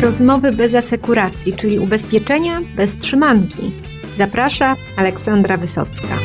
Rozmowy 0.00 0.52
bez 0.52 0.74
asekuracji, 0.74 1.52
czyli 1.52 1.78
ubezpieczenia 1.78 2.60
bez 2.76 2.96
trzymanki. 2.96 3.72
Zaprasza 4.18 4.76
Aleksandra 4.96 5.56
Wysocka. 5.56 6.18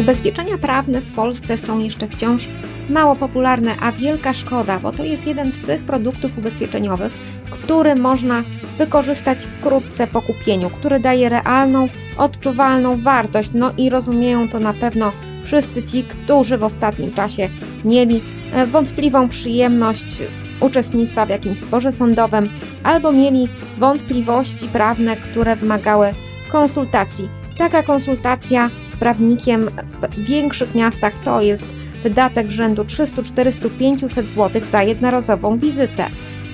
Ubezpieczenia 0.00 0.58
prawne 0.58 1.00
w 1.00 1.14
Polsce 1.14 1.56
są 1.56 1.78
jeszcze 1.78 2.08
wciąż 2.08 2.48
mało 2.90 3.16
popularne, 3.16 3.76
a 3.80 3.92
wielka 3.92 4.32
szkoda, 4.32 4.78
bo 4.78 4.92
to 4.92 5.04
jest 5.04 5.26
jeden 5.26 5.52
z 5.52 5.60
tych 5.60 5.84
produktów 5.84 6.38
ubezpieczeniowych, 6.38 7.12
który 7.50 7.94
można 7.94 8.42
wykorzystać 8.78 9.38
wkrótce 9.38 10.06
po 10.06 10.22
kupieniu, 10.22 10.70
który 10.70 11.00
daje 11.00 11.28
realną, 11.28 11.88
odczuwalną 12.18 13.02
wartość. 13.02 13.50
No 13.54 13.72
i 13.78 13.90
rozumieją 13.90 14.48
to 14.48 14.58
na 14.58 14.72
pewno 14.72 15.12
wszyscy 15.44 15.82
ci, 15.82 16.04
którzy 16.04 16.58
w 16.58 16.64
ostatnim 16.64 17.12
czasie 17.12 17.48
mieli 17.84 18.20
e, 18.52 18.66
wątpliwą 18.66 19.28
przyjemność 19.28 20.22
uczestnictwa 20.60 21.26
w 21.26 21.28
jakimś 21.28 21.58
sporze 21.58 21.92
sądowym 21.92 22.48
albo 22.82 23.12
mieli 23.12 23.48
wątpliwości 23.78 24.68
prawne, 24.68 25.16
które 25.16 25.56
wymagały 25.56 26.14
konsultacji. 26.48 27.28
Taka 27.58 27.82
konsultacja 27.82 28.70
z 28.84 28.96
prawnikiem 28.96 29.70
w 29.92 30.24
większych 30.24 30.74
miastach 30.74 31.18
to 31.18 31.40
jest 31.40 31.66
wydatek 32.02 32.50
rzędu 32.50 32.84
300, 32.84 33.22
400, 33.22 33.68
500 33.78 34.30
zł 34.30 34.64
za 34.64 34.82
jednorazową 34.82 35.58
wizytę. 35.58 36.06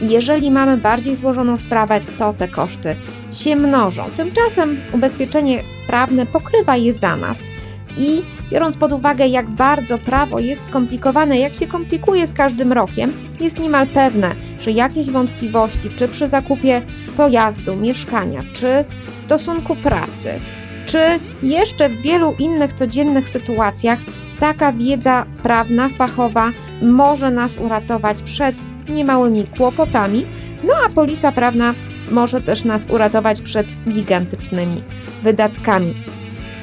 Jeżeli 0.03 0.51
mamy 0.51 0.77
bardziej 0.77 1.17
złożoną 1.17 1.59
sprawę, 1.59 2.01
to 2.19 2.33
te 2.33 2.49
koszty 2.49 2.97
się 3.33 3.57
mnożą. 3.57 4.11
Tymczasem 4.17 4.81
ubezpieczenie 4.93 5.63
prawne 5.87 6.27
pokrywa 6.27 6.77
je 6.77 6.93
za 6.93 7.17
nas 7.17 7.43
i 7.97 8.23
biorąc 8.51 8.77
pod 8.77 8.93
uwagę, 8.93 9.27
jak 9.27 9.51
bardzo 9.51 9.99
prawo 9.99 10.39
jest 10.39 10.65
skomplikowane, 10.65 11.39
jak 11.39 11.55
się 11.55 11.67
komplikuje 11.67 12.27
z 12.27 12.33
każdym 12.33 12.73
rokiem, 12.73 13.13
jest 13.41 13.59
niemal 13.59 13.87
pewne, 13.87 14.35
że 14.61 14.71
jakieś 14.71 15.11
wątpliwości, 15.11 15.91
czy 15.97 16.09
przy 16.09 16.29
zakupie 16.29 16.83
pojazdu, 17.17 17.77
mieszkania, 17.77 18.41
czy 18.53 18.85
w 19.13 19.17
stosunku 19.17 19.77
pracy, 19.77 20.41
czy 20.87 20.99
jeszcze 21.43 21.89
w 21.89 22.03
wielu 22.03 22.35
innych 22.39 22.73
codziennych 22.73 23.29
sytuacjach, 23.29 23.99
taka 24.41 24.73
wiedza 24.73 25.27
prawna, 25.43 25.89
fachowa 25.89 26.51
może 26.83 27.31
nas 27.31 27.57
uratować 27.57 28.23
przed 28.23 28.57
niemałymi 28.89 29.45
kłopotami, 29.57 30.27
no 30.65 30.75
a 30.87 30.89
polisa 30.89 31.33
prawna 31.33 31.75
może 32.11 32.41
też 32.41 32.65
nas 32.65 32.91
uratować 32.91 33.41
przed 33.41 33.67
gigantycznymi 33.89 34.83
wydatkami. 35.23 35.95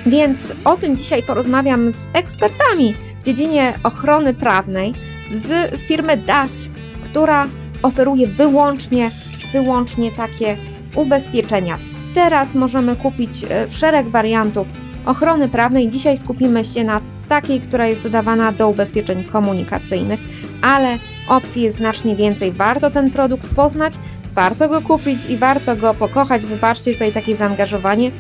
Więc 0.06 0.54
o 0.64 0.76
tym 0.78 0.96
dzisiaj 0.96 1.24
porozmawiam 1.24 1.92
z 1.92 2.08
ekspertami 2.14 2.94
w 3.20 3.24
dziedzinie 3.24 3.74
ochrony 3.84 4.34
prawnej 4.34 4.94
z 5.32 5.82
firmy 5.82 6.18
DAS, 6.18 6.70
która 7.06 7.48
oferuje 7.84 8.28
wyłącznie, 8.28 9.12
wyłącznie 9.54 10.12
takie 10.12 10.58
ubezpieczenia. 10.96 11.78
Teraz 12.14 12.56
możemy 12.56 12.96
kupić 12.96 13.44
e, 13.44 13.72
szereg 13.72 14.10
wariantów 14.10 14.68
ochrony 15.06 15.50
prawnej. 15.50 15.90
Dzisiaj 15.90 16.18
skupimy 16.18 16.64
się 16.64 16.84
na 16.84 17.02
takiej, 17.28 17.60
która 17.60 17.88
jest 17.88 18.04
dodawana 18.04 18.52
do 18.52 18.70
ubezpieczeń 18.70 19.24
komunikacyjnych, 19.24 20.20
ale 20.62 20.98
opcji 21.28 21.64
jest 21.64 21.78
znacznie 21.78 22.16
więcej. 22.16 22.52
Warto 22.52 22.92
ten 22.92 23.12
produkt 23.12 23.50
poznać, 23.50 23.94
warto 24.34 24.70
go 24.70 24.82
kupić 24.82 25.26
i 25.30 25.38
warto 25.38 25.76
go 25.76 25.94
pokochać. 25.94 26.46
Wybaczcie 26.46 26.94
tutaj 26.94 27.12
takie 27.12 27.36
zaangażowanie, 27.36 28.12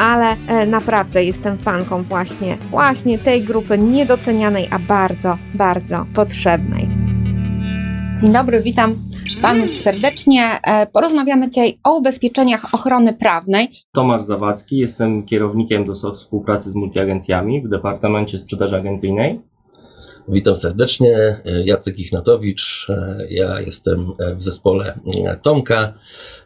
ale 0.00 0.36
e, 0.46 0.66
naprawdę 0.66 1.24
jestem 1.24 1.58
fanką 1.58 2.02
właśnie, 2.02 2.56
właśnie 2.56 3.18
tej 3.18 3.42
grupy 3.42 3.78
niedocenianej, 3.78 4.68
a 4.70 4.78
bardzo, 4.78 5.38
bardzo 5.54 6.06
potrzebnej. 6.14 6.88
Dzień 8.20 8.32
dobry, 8.32 8.60
witam 8.60 8.94
Panów 9.42 9.76
serdecznie. 9.76 10.60
E, 10.62 10.86
porozmawiamy 10.86 11.48
dzisiaj 11.48 11.78
o 11.84 11.96
ubezpieczeniach 11.96 12.74
ochrony 12.74 13.12
prawnej. 13.12 13.68
Tomasz 13.92 14.24
Zawadzki, 14.24 14.78
jestem 14.78 15.26
kierownikiem 15.26 15.84
do 15.84 15.94
współpracy 16.12 16.70
z 16.70 16.74
multiagencjami 16.74 17.62
w 17.62 17.68
Departamencie 17.68 18.38
Sprzedaży 18.38 18.76
Agencyjnej. 18.76 19.40
Witam 20.28 20.56
serdecznie, 20.56 21.40
Jacek 21.64 21.98
Ichnatowicz. 21.98 22.88
Ja 23.30 23.60
jestem 23.60 24.12
w 24.36 24.42
zespole 24.42 25.00
Tomka, 25.42 25.94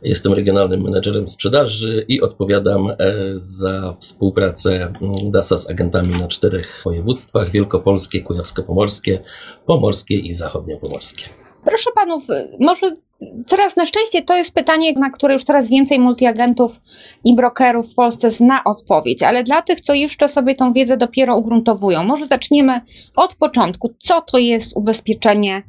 jestem 0.02 0.32
regionalnym 0.32 0.82
menedżerem 0.82 1.28
sprzedaży 1.28 2.04
i 2.08 2.20
odpowiadam 2.20 2.88
za 3.36 3.96
współpracę 4.00 4.92
DASA 5.24 5.58
z 5.58 5.70
agentami 5.70 6.14
na 6.20 6.28
czterech 6.28 6.82
województwach: 6.84 7.50
Wielkopolskie, 7.50 8.22
Kujawsko-Pomorskie, 8.22 9.18
Pomorskie 9.66 10.14
i 10.14 10.34
Zachodniopomorskie. 10.34 11.24
Proszę 11.64 11.90
panów, 11.94 12.24
może 12.60 12.96
coraz 13.46 13.76
na 13.76 13.86
szczęście 13.86 14.22
to 14.22 14.36
jest 14.36 14.54
pytanie, 14.54 14.92
na 14.92 15.10
które 15.10 15.34
już 15.34 15.44
coraz 15.44 15.68
więcej 15.68 15.98
multiagentów 16.00 16.80
i 17.24 17.36
brokerów 17.36 17.92
w 17.92 17.94
Polsce 17.94 18.30
zna 18.30 18.64
odpowiedź, 18.64 19.22
ale 19.22 19.42
dla 19.42 19.62
tych, 19.62 19.80
co 19.80 19.94
jeszcze 19.94 20.28
sobie 20.28 20.54
tą 20.54 20.72
wiedzę 20.72 20.96
dopiero 20.96 21.36
ugruntowują, 21.36 22.04
może 22.04 22.26
zaczniemy 22.26 22.80
od 23.16 23.34
początku. 23.34 23.94
Co 23.98 24.20
to 24.20 24.38
jest 24.38 24.76
ubezpieczenie 24.76 25.62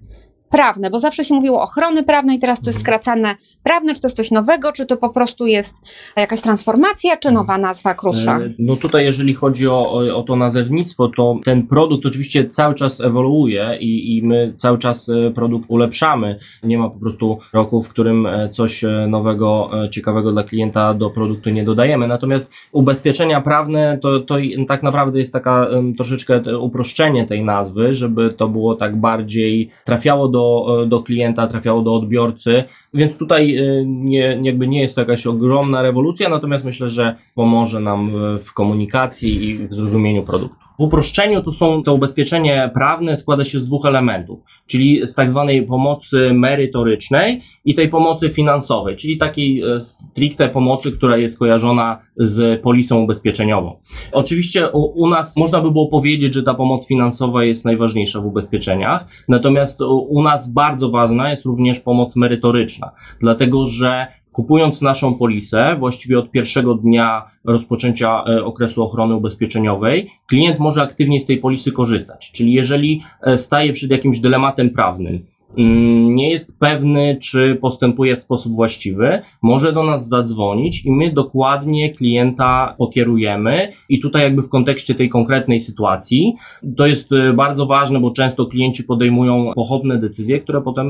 prawne, 0.50 0.90
bo 0.90 1.00
zawsze 1.00 1.24
się 1.24 1.36
mówiło 1.36 1.62
ochrony 1.62 2.04
prawnej, 2.04 2.40
teraz 2.40 2.62
to 2.62 2.70
jest 2.70 2.80
mhm. 2.80 2.84
skracane 2.84 3.36
prawne, 3.64 3.94
czy 3.94 4.02
to 4.02 4.08
jest 4.08 4.18
coś 4.18 4.32
nowego, 4.32 4.72
czy 4.72 4.86
to 4.86 4.98
po 4.98 5.10
prostu 5.10 5.46
jest 5.46 5.76
jakaś 6.18 6.42
transformacja, 6.42 7.18
czy 7.18 7.32
nowa 7.32 7.58
nazwa 7.58 7.94
krótsza? 7.94 8.40
E, 8.40 8.54
no 8.60 8.76
tutaj 8.76 9.06
jeżeli 9.06 9.34
chodzi 9.34 9.68
o, 9.68 9.92
o, 9.92 10.18
o 10.18 10.24
to 10.24 10.36
nazewnictwo, 10.36 11.12
to 11.18 11.40
ten 11.46 11.68
produkt 11.68 12.06
oczywiście 12.06 12.50
cały 12.50 12.76
czas 12.76 13.02
ewoluuje 13.02 13.78
i, 13.80 14.18
i 14.18 14.28
my 14.28 14.54
cały 14.58 14.78
czas 14.78 15.10
e, 15.10 15.32
produkt 15.32 15.66
ulepszamy. 15.68 16.40
Nie 16.64 16.78
ma 16.78 16.90
po 16.90 17.00
prostu 17.00 17.40
roku, 17.54 17.84
w 17.84 17.90
którym 17.90 18.26
e, 18.26 18.50
coś 18.50 18.86
nowego, 19.08 19.72
ciekawego 19.92 20.32
dla 20.32 20.44
klienta 20.44 20.94
do 20.94 21.10
produktu 21.10 21.50
nie 21.50 21.64
dodajemy. 21.64 22.08
Natomiast 22.08 22.52
ubezpieczenia 22.72 23.42
prawne 23.42 24.00
to, 24.02 24.20
to 24.20 24.36
tak 24.68 24.84
naprawdę 24.84 25.20
jest 25.20 25.34
taka 25.34 25.68
troszeczkę 25.98 26.60
uproszczenie 26.60 27.26
tej 27.26 27.44
nazwy, 27.44 27.96
żeby 27.96 28.30
to 28.30 28.48
było 28.48 28.76
tak 28.76 28.96
bardziej 28.96 29.70
trafiało 29.86 30.28
do 30.28 30.35
do, 30.36 30.86
do 30.88 31.04
klienta, 31.04 31.48
trafiało 31.48 31.82
do 31.82 31.94
odbiorcy, 31.94 32.64
więc 32.94 33.18
tutaj 33.18 33.58
y, 33.58 33.84
nie, 33.88 34.40
jakby 34.42 34.68
nie 34.68 34.82
jest 34.82 34.96
to 34.96 35.02
jakaś 35.02 35.28
ogromna 35.28 35.82
rewolucja, 35.82 36.30
natomiast 36.30 36.66
myślę, 36.66 36.90
że 36.90 37.16
pomoże 37.36 37.80
nam 37.80 38.12
w 38.44 38.54
komunikacji 38.54 39.46
i 39.50 39.58
w 39.58 39.74
zrozumieniu 39.74 40.24
produktu. 40.24 40.65
W 40.80 40.82
uproszczeniu 40.82 41.44
to 41.44 41.52
są 41.52 41.84
to 41.84 41.94
ubezpieczenie 41.94 42.72
prawne 42.74 43.18
składa 43.18 43.46
się 43.46 43.60
z 43.60 43.66
dwóch 43.66 43.86
elementów, 43.86 44.40
czyli 44.68 45.08
z 45.08 45.16
tak 45.16 45.32
zwanej 45.32 45.64
pomocy 45.64 46.34
merytorycznej 46.34 47.42
i 47.66 47.76
tej 47.76 47.90
pomocy 47.90 48.30
finansowej, 48.30 48.96
czyli 48.96 49.18
takiej 49.18 49.62
e, 49.62 49.82
stricte 49.82 50.50
pomocy, 50.50 50.92
która 50.92 51.18
jest 51.18 51.40
kojarzona 51.40 52.02
z 52.16 52.62
polisą 52.62 53.02
ubezpieczeniową. 53.02 53.80
Oczywiście 54.12 54.70
u, 54.70 55.04
u 55.04 55.10
nas 55.10 55.38
można 55.38 55.62
by 55.62 55.72
było 55.72 55.88
powiedzieć, 55.88 56.34
że 56.34 56.44
ta 56.44 56.54
pomoc 56.54 56.88
finansowa 56.88 57.44
jest 57.44 57.66
najważniejsza 57.66 58.22
w 58.22 58.26
ubezpieczeniach, 58.26 59.06
natomiast 59.28 59.82
u, 59.82 60.08
u 60.10 60.24
nas 60.24 60.52
bardzo 60.54 60.90
ważna 60.90 61.32
jest 61.32 61.46
również 61.46 61.80
pomoc 61.80 62.16
merytoryczna, 62.16 62.92
dlatego 63.20 63.66
że 63.66 64.08
Kupując 64.36 64.82
naszą 64.82 65.14
polisę, 65.14 65.76
właściwie 65.80 66.20
od 66.20 66.32
pierwszego 66.32 66.76
dnia 66.76 67.26
rozpoczęcia 67.44 68.24
e, 68.24 68.46
okresu 68.46 68.84
ochrony 68.84 69.16
ubezpieczeniowej, 69.16 70.10
klient 70.28 70.60
może 70.60 70.82
aktywnie 70.82 71.22
z 71.22 71.26
tej 71.26 71.38
polisy 71.38 71.72
korzystać. 71.72 72.32
Czyli 72.32 72.54
jeżeli 72.54 73.02
e, 73.22 73.38
staje 73.38 73.74
przed 73.74 73.92
jakimś 73.92 74.20
dylematem 74.20 74.70
prawnym, 74.70 75.26
nie 75.58 76.30
jest 76.32 76.60
pewny, 76.60 77.18
czy 77.22 77.58
postępuje 77.62 78.16
w 78.16 78.20
sposób 78.20 78.56
właściwy, 78.56 79.22
może 79.44 79.74
do 79.74 79.84
nas 79.84 80.08
zadzwonić 80.08 80.86
i 80.86 80.92
my 80.92 81.14
dokładnie 81.14 81.94
klienta 81.94 82.76
pokierujemy. 82.78 83.72
I 83.90 84.00
tutaj, 84.00 84.24
jakby 84.24 84.42
w 84.42 84.50
kontekście 84.50 84.96
tej 84.96 85.10
konkretnej 85.10 85.62
sytuacji, 85.62 86.36
to 86.78 86.86
jest 86.86 87.12
e, 87.12 87.34
bardzo 87.34 87.66
ważne, 87.66 88.00
bo 88.00 88.12
często 88.12 88.46
klienci 88.46 88.84
podejmują 88.84 89.54
pochopne 89.56 90.00
decyzje, 90.00 90.40
które 90.40 90.62
potem 90.62 90.88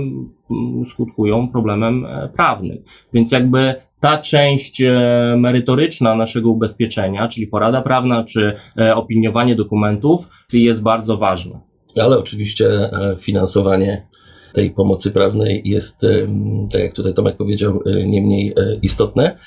mm, 0.51 0.85
skutkują 0.85 1.47
problemem 1.47 2.05
e, 2.05 2.29
prawnym. 2.35 2.77
Więc 3.13 3.31
jakby 3.31 3.75
ta 3.99 4.17
część 4.17 4.81
e, 4.81 4.91
merytoryczna 5.37 6.15
naszego 6.15 6.49
ubezpieczenia, 6.49 7.27
czyli 7.27 7.47
porada 7.47 7.81
prawna 7.81 8.23
czy 8.23 8.55
opiniowanie 8.95 9.55
dokumentów, 9.55 10.29
jest 10.53 10.81
bardzo 10.81 11.17
ważna. 11.17 11.59
Ale 12.03 12.17
oczywiście 12.17 12.69
finansowanie 13.19 14.07
tej 14.55 14.71
pomocy 14.71 15.11
prawnej 15.11 15.61
jest, 15.65 16.01
tak 16.71 16.81
jak 16.81 16.93
tutaj 16.93 17.13
Tomek 17.13 17.37
powiedział, 17.37 17.79
e, 17.85 18.07
nie 18.07 18.21
mniej 18.21 18.53
e, 18.57 18.75
istotne, 18.81 19.37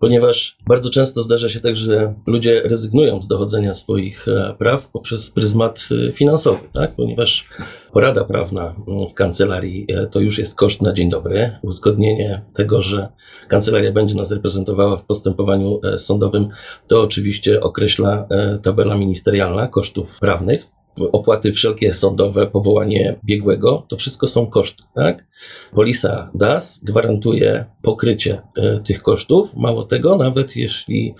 ponieważ 0.00 0.58
bardzo 0.66 0.90
często 0.90 1.22
zdarza 1.22 1.48
się 1.48 1.60
tak, 1.60 1.76
że 1.76 2.14
ludzie 2.26 2.62
rezygnują 2.64 3.22
z 3.22 3.28
dochodzenia 3.28 3.74
swoich 3.74 4.28
e, 4.28 4.54
praw 4.58 4.88
poprzez 4.88 5.30
pryzmat 5.30 5.88
finansowy, 6.14 6.60
tak? 6.74 6.94
ponieważ 6.96 7.48
porada 7.92 8.24
prawna 8.24 8.74
w 9.10 9.14
kancelarii 9.14 9.86
to 10.10 10.20
już 10.20 10.38
jest 10.38 10.54
koszt 10.54 10.82
na 10.82 10.92
dzień 10.92 11.10
dobry. 11.10 11.58
Uzgodnienie 11.62 12.42
tego, 12.54 12.82
że 12.82 13.08
kancelaria 13.48 13.92
będzie 13.92 14.14
nas 14.14 14.30
reprezentowała 14.30 14.96
w 14.96 15.04
postępowaniu 15.04 15.80
sądowym, 15.98 16.48
to 16.88 17.02
oczywiście 17.02 17.60
określa 17.60 18.28
tabela 18.62 18.96
ministerialna 18.96 19.66
kosztów 19.66 20.18
prawnych. 20.20 20.77
Opłaty 21.12 21.52
wszelkie 21.52 21.94
sądowe, 21.94 22.46
powołanie 22.46 23.18
biegłego, 23.24 23.86
to 23.88 23.96
wszystko 23.96 24.28
są 24.28 24.46
koszty, 24.46 24.82
tak? 24.94 25.26
Polisa 25.72 26.30
DAS 26.34 26.80
gwarantuje 26.84 27.64
pokrycie 27.82 28.42
e, 28.56 28.80
tych 28.80 29.02
kosztów. 29.02 29.56
Mało 29.56 29.82
tego, 29.82 30.16
nawet 30.16 30.56
jeśli 30.56 31.14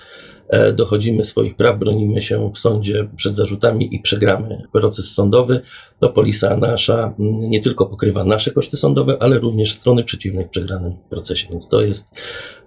e, 0.49 0.73
dochodzimy 0.73 1.25
swoich 1.25 1.57
praw, 1.57 1.79
bronimy 1.79 2.23
się 2.23 2.51
w 2.55 2.59
sądzie 2.59 3.09
przed 3.17 3.37
zarzutami 3.37 3.95
i 3.95 4.01
przegramy 4.01 4.63
proces 4.73 5.15
sądowy, 5.15 5.61
to 6.01 6.09
polisa 6.09 6.57
nasza 6.57 7.15
nie 7.19 7.63
tylko 7.63 7.87
pokrywa 7.87 8.25
nasze 8.25 8.51
koszty 8.51 8.77
sądowe, 8.77 9.17
ale 9.21 9.39
również 9.39 9.75
strony 9.75 10.05
przeciwnej 10.05 10.45
w 10.45 10.49
przegranym 10.49 10.97
procesie. 11.11 11.49
Więc 11.51 11.69
to 11.69 11.81
jest 11.81 12.11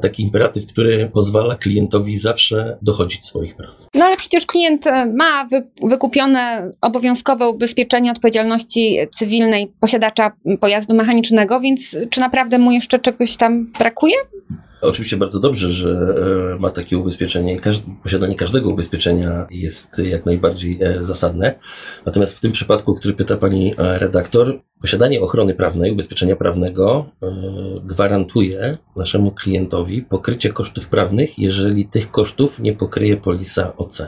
taki 0.01 0.23
imperatyw, 0.23 0.65
który 0.67 1.09
pozwala 1.13 1.55
klientowi 1.55 2.17
zawsze 2.17 2.77
dochodzić 2.81 3.25
swoich 3.25 3.55
praw. 3.55 3.75
Przecież 4.21 4.45
klient 4.45 4.87
e, 4.87 5.05
ma 5.05 5.45
wy, 5.45 5.67
wykupione 5.83 6.71
obowiązkowe 6.81 7.49
ubezpieczenie 7.49 8.11
odpowiedzialności 8.11 8.97
cywilnej 9.11 9.71
posiadacza 9.79 10.31
pojazdu 10.59 10.95
mechanicznego, 10.95 11.59
więc 11.59 11.95
czy 12.09 12.19
naprawdę 12.19 12.57
mu 12.59 12.71
jeszcze 12.71 12.99
czegoś 12.99 13.37
tam 13.37 13.65
brakuje? 13.79 14.15
Oczywiście 14.81 15.17
bardzo 15.17 15.39
dobrze, 15.39 15.71
że 15.71 16.15
e, 16.55 16.59
ma 16.59 16.69
takie 16.69 16.97
ubezpieczenie 16.97 17.59
posiadanie 18.03 18.35
każdego 18.35 18.69
ubezpieczenia 18.69 19.47
jest 19.51 19.97
jak 19.97 20.25
najbardziej 20.25 20.77
e, 20.81 21.03
zasadne. 21.03 21.59
Natomiast 22.05 22.37
w 22.37 22.41
tym 22.41 22.51
przypadku, 22.51 22.95
który 22.95 23.13
pyta 23.13 23.37
pani 23.37 23.73
e, 23.77 23.99
redaktor, 23.99 24.59
posiadanie 24.81 25.21
ochrony 25.21 25.53
prawnej, 25.53 25.91
ubezpieczenia 25.91 26.35
prawnego 26.35 27.05
gwarantuje 27.83 28.77
naszemu 28.95 29.31
klientowi 29.31 30.01
pokrycie 30.01 30.49
kosztów 30.49 30.87
prawnych, 30.87 31.39
jeżeli 31.39 31.85
tych 31.85 32.11
kosztów 32.11 32.59
nie 32.59 32.73
pokryje 32.73 33.17
polisa 33.17 33.77
OC 33.77 34.01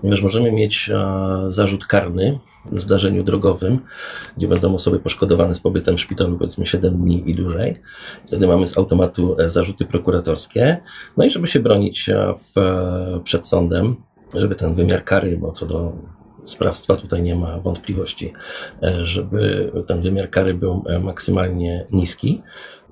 ponieważ 0.00 0.22
możemy 0.22 0.52
mieć 0.52 0.90
zarzut 1.48 1.86
karny 1.86 2.38
zdarzeniu 2.72 3.24
drogowym, 3.24 3.78
gdzie 4.36 4.48
będą 4.48 4.74
osoby 4.74 4.98
poszkodowane 4.98 5.54
z 5.54 5.60
pobytem 5.60 5.96
w 5.96 6.00
szpitalu 6.00 6.38
powiedzmy 6.38 6.66
7 6.66 6.96
dni 6.96 7.30
i 7.30 7.34
dłużej. 7.34 7.80
Wtedy 8.26 8.46
mamy 8.46 8.66
z 8.66 8.78
automatu 8.78 9.36
e, 9.40 9.50
zarzuty 9.50 9.84
prokuratorskie. 9.84 10.76
No 11.16 11.24
i 11.24 11.30
żeby 11.30 11.46
się 11.46 11.60
bronić 11.60 12.10
w, 12.54 12.58
e, 12.58 13.20
przed 13.24 13.46
sądem, 13.46 13.96
żeby 14.34 14.54
ten 14.54 14.74
wymiar 14.74 15.04
kary, 15.04 15.36
bo 15.36 15.52
co 15.52 15.66
do 15.66 15.92
sprawstwa 16.44 16.96
tutaj 16.96 17.22
nie 17.22 17.36
ma 17.36 17.58
wątpliwości, 17.58 18.32
e, 18.82 19.06
żeby 19.06 19.72
ten 19.86 20.00
wymiar 20.00 20.30
kary 20.30 20.54
był 20.54 20.84
maksymalnie 21.02 21.86
niski, 21.92 22.42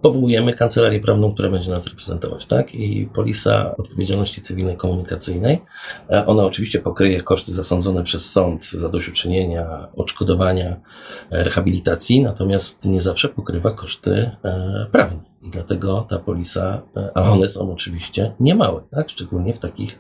powołujemy 0.02 0.54
kancelarię 0.54 1.00
prawną, 1.00 1.32
która 1.34 1.50
będzie 1.50 1.70
nas 1.70 1.86
reprezentować, 1.86 2.46
tak? 2.46 2.74
I 2.74 3.06
polisa 3.14 3.76
odpowiedzialności 3.76 4.42
cywilnej 4.42 4.76
komunikacyjnej. 4.76 5.62
E, 6.10 6.26
ona 6.26 6.44
oczywiście 6.44 6.78
pokryje 6.78 7.22
koszty 7.22 7.52
zasądzone 7.52 8.04
przez 8.04 8.30
sąd, 8.30 8.70
zadośćuczynienia, 8.70 9.88
odszkodowania, 9.96 10.80
e, 11.30 11.44
rehabilitacji, 11.44 12.22
natomiast 12.22 12.84
nie 12.84 13.02
zawsze 13.02 13.28
pokrywa 13.28 13.70
koszty 13.70 14.30
e, 14.44 14.86
prawne. 14.92 15.30
I 15.42 15.50
dlatego 15.50 16.06
ta 16.08 16.18
polisa, 16.18 16.82
a 17.14 17.22
one 17.22 17.48
są 17.48 17.72
oczywiście 17.72 18.32
niemałe, 18.40 18.82
tak? 18.90 19.10
szczególnie 19.10 19.54
w 19.54 19.58
takich, 19.58 19.98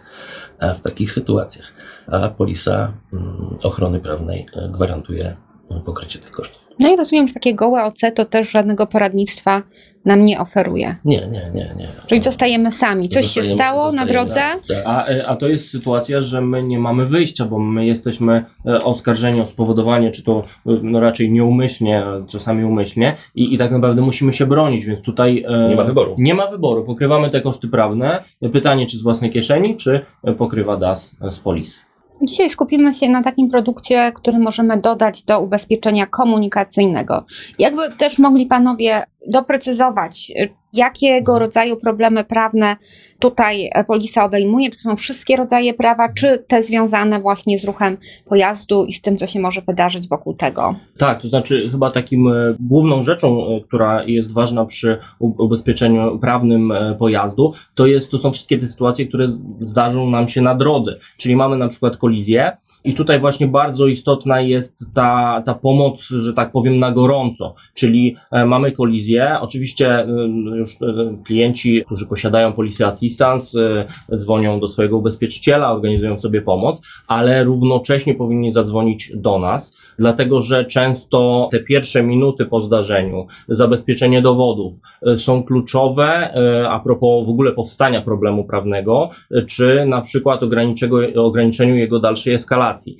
w 0.76 0.80
takich 0.80 1.12
sytuacjach. 1.12 1.72
A 2.06 2.28
polisa 2.28 2.92
mm, 3.12 3.56
ochrony 3.62 4.00
prawnej 4.00 4.46
gwarantuje 4.68 5.36
pokrycie 5.84 6.18
tych 6.18 6.30
kosztów. 6.30 6.69
No 6.80 6.92
i 6.92 6.96
rozumiem, 6.96 7.28
że 7.28 7.34
takie 7.34 7.54
gołe 7.54 7.84
OC 7.84 8.00
to 8.14 8.24
też 8.24 8.50
żadnego 8.50 8.86
poradnictwa 8.86 9.62
nam 10.04 10.24
nie 10.24 10.40
oferuje. 10.40 10.96
Nie, 11.04 11.16
nie, 11.16 11.50
nie, 11.54 11.74
nie. 11.76 11.88
Czyli 12.06 12.22
zostajemy 12.22 12.72
sami. 12.72 13.08
Coś 13.08 13.24
zostajemy, 13.24 13.50
się 13.50 13.56
stało 13.56 13.92
na 13.92 14.06
drodze? 14.06 14.34
Tak, 14.40 14.60
tak. 14.68 14.82
A, 14.84 15.06
e, 15.06 15.26
a 15.26 15.36
to 15.36 15.48
jest 15.48 15.70
sytuacja, 15.70 16.20
że 16.20 16.40
my 16.40 16.62
nie 16.62 16.78
mamy 16.78 17.06
wyjścia, 17.06 17.44
bo 17.44 17.58
my 17.58 17.86
jesteśmy 17.86 18.44
e, 18.66 18.84
oskarżeni 18.84 19.40
o 19.40 19.44
spowodowanie, 19.44 20.10
czy 20.10 20.22
to 20.22 20.44
e, 20.66 20.70
no 20.82 21.00
raczej 21.00 21.32
nieumyślnie, 21.32 22.04
czasami 22.28 22.64
umyślnie 22.64 23.16
i, 23.34 23.54
i 23.54 23.58
tak 23.58 23.70
naprawdę 23.70 24.02
musimy 24.02 24.32
się 24.32 24.46
bronić, 24.46 24.86
więc 24.86 25.02
tutaj 25.02 25.44
nie 25.68 25.76
ma 25.76 25.84
wyboru. 25.84 26.14
Nie 26.18 26.34
ma 26.34 26.46
wyboru. 26.46 26.84
Pokrywamy 26.84 27.30
te 27.30 27.40
koszty 27.40 27.68
prawne. 27.68 28.24
Pytanie, 28.52 28.86
czy 28.86 28.98
z 28.98 29.02
własnej 29.02 29.30
kieszeni, 29.30 29.76
czy 29.76 30.00
pokrywa 30.38 30.76
DAS 30.76 31.16
z 31.30 31.38
polisy. 31.38 31.89
Dzisiaj 32.22 32.50
skupimy 32.50 32.94
się 32.94 33.08
na 33.08 33.22
takim 33.22 33.50
produkcie, 33.50 34.12
który 34.14 34.38
możemy 34.38 34.80
dodać 34.80 35.22
do 35.22 35.40
ubezpieczenia 35.40 36.06
komunikacyjnego. 36.06 37.24
Jakby 37.58 37.90
też 37.90 38.18
mogli 38.18 38.46
panowie 38.46 39.02
doprecyzować, 39.28 40.32
jakiego 40.72 41.38
rodzaju 41.38 41.76
problemy 41.76 42.24
prawne 42.24 42.76
tutaj 43.18 43.70
polisa 43.86 44.24
obejmuje? 44.24 44.70
Czy 44.70 44.76
to 44.76 44.82
są 44.82 44.96
wszystkie 44.96 45.36
rodzaje 45.36 45.74
prawa, 45.74 46.08
czy 46.12 46.44
te 46.46 46.62
związane 46.62 47.20
właśnie 47.20 47.58
z 47.58 47.64
ruchem 47.64 47.96
pojazdu 48.24 48.84
i 48.84 48.92
z 48.92 49.00
tym, 49.00 49.16
co 49.16 49.26
się 49.26 49.40
może 49.40 49.60
wydarzyć 49.60 50.08
wokół 50.08 50.34
tego? 50.34 50.74
Tak, 50.98 51.22
to 51.22 51.28
znaczy 51.28 51.68
chyba 51.70 51.90
takim 51.90 52.28
e, 52.28 52.32
główną 52.60 53.02
rzeczą, 53.02 53.46
e, 53.46 53.60
która 53.60 54.04
jest 54.04 54.32
ważna 54.32 54.64
przy 54.64 54.98
ubezpieczeniu 55.18 56.18
prawnym 56.18 56.72
e, 56.72 56.94
pojazdu, 56.94 57.52
to 57.74 57.86
jest, 57.86 58.10
to 58.10 58.18
są 58.18 58.32
wszystkie 58.32 58.58
te 58.58 58.68
sytuacje, 58.68 59.06
które 59.06 59.28
zdarzą 59.60 60.10
nam 60.10 60.28
się 60.28 60.40
na 60.40 60.54
drodze. 60.54 60.98
Czyli 61.16 61.36
mamy 61.36 61.56
na 61.56 61.68
przykład 61.68 61.96
kolizję, 61.96 62.56
i 62.84 62.94
tutaj 62.94 63.20
właśnie 63.20 63.46
bardzo 63.46 63.86
istotna 63.86 64.40
jest 64.40 64.84
ta, 64.94 65.42
ta 65.46 65.54
pomoc, 65.54 66.08
że 66.08 66.32
tak 66.32 66.52
powiem, 66.52 66.76
na 66.76 66.92
gorąco. 66.92 67.54
Czyli 67.74 68.16
mamy 68.46 68.72
kolizję. 68.72 69.36
Oczywiście 69.40 70.06
już 70.54 70.76
klienci, 71.24 71.82
którzy 71.86 72.06
posiadają 72.06 72.52
Policy 72.52 72.86
Assistance, 72.86 73.58
dzwonią 74.16 74.60
do 74.60 74.68
swojego 74.68 74.98
ubezpieczyciela, 74.98 75.72
organizują 75.72 76.20
sobie 76.20 76.42
pomoc, 76.42 76.82
ale 77.06 77.44
równocześnie 77.44 78.14
powinni 78.14 78.52
zadzwonić 78.52 79.12
do 79.16 79.38
nas, 79.38 79.76
dlatego 80.00 80.40
że 80.40 80.64
często 80.64 81.48
te 81.52 81.60
pierwsze 81.60 82.02
minuty 82.02 82.46
po 82.46 82.60
zdarzeniu, 82.60 83.26
zabezpieczenie 83.48 84.22
dowodów 84.22 84.74
są 85.16 85.42
kluczowe 85.42 86.32
a 86.68 86.80
propos 86.80 87.26
w 87.26 87.28
ogóle 87.28 87.52
powstania 87.52 88.02
problemu 88.02 88.44
prawnego, 88.44 89.10
czy 89.48 89.84
na 89.86 90.00
przykład 90.00 90.40
ograniczeniu 91.16 91.76
jego 91.76 92.00
dalszej 92.00 92.34
eskalacji. 92.34 92.96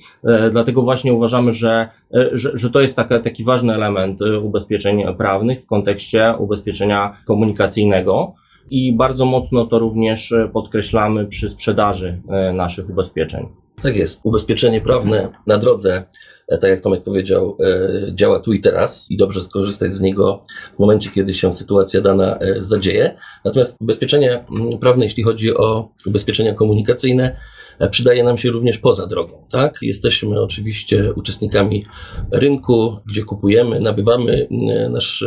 Dlatego 0.51 0.81
właśnie 0.81 1.13
uważamy, 1.13 1.53
że, 1.53 1.89
że, 2.31 2.51
że 2.53 2.69
to 2.69 2.81
jest 2.81 2.95
taka, 2.95 3.19
taki 3.19 3.43
ważny 3.43 3.73
element 3.73 4.19
ubezpieczeń 4.43 5.03
prawnych 5.17 5.61
w 5.61 5.65
kontekście 5.65 6.33
ubezpieczenia 6.39 7.17
komunikacyjnego 7.27 8.33
i 8.71 8.93
bardzo 8.93 9.25
mocno 9.25 9.65
to 9.65 9.79
również 9.79 10.33
podkreślamy 10.53 11.25
przy 11.25 11.49
sprzedaży 11.49 12.21
naszych 12.53 12.89
ubezpieczeń. 12.89 13.60
Tak 13.81 13.95
jest. 13.95 14.21
Ubezpieczenie 14.23 14.81
prawne 14.81 15.29
na 15.47 15.57
drodze, 15.57 16.03
e, 16.47 16.57
tak 16.57 16.69
jak 16.69 16.81
Tomek 16.81 17.03
powiedział, 17.03 17.57
e, 17.59 18.15
działa 18.15 18.39
tu 18.39 18.53
i 18.53 18.59
teraz 18.59 19.07
i 19.09 19.17
dobrze 19.17 19.41
skorzystać 19.43 19.93
z 19.93 20.01
niego 20.01 20.41
w 20.75 20.79
momencie, 20.79 21.09
kiedy 21.09 21.33
się 21.33 21.51
sytuacja 21.51 22.01
dana 22.01 22.37
e, 22.37 22.63
zadzieje. 22.63 23.17
Natomiast 23.45 23.77
ubezpieczenie 23.81 24.45
mm, 24.59 24.79
prawne, 24.79 25.05
jeśli 25.05 25.23
chodzi 25.23 25.57
o 25.57 25.89
ubezpieczenia 26.05 26.53
komunikacyjne, 26.53 27.37
przydaje 27.91 28.23
nam 28.23 28.37
się 28.37 28.51
również 28.51 28.77
poza 28.77 29.07
drogą. 29.07 29.45
Tak? 29.51 29.77
Jesteśmy 29.81 30.41
oczywiście 30.41 31.13
uczestnikami 31.13 31.85
rynku, 32.31 32.97
gdzie 33.05 33.23
kupujemy, 33.23 33.79
nabywamy 33.79 34.47
nasz 34.89 35.25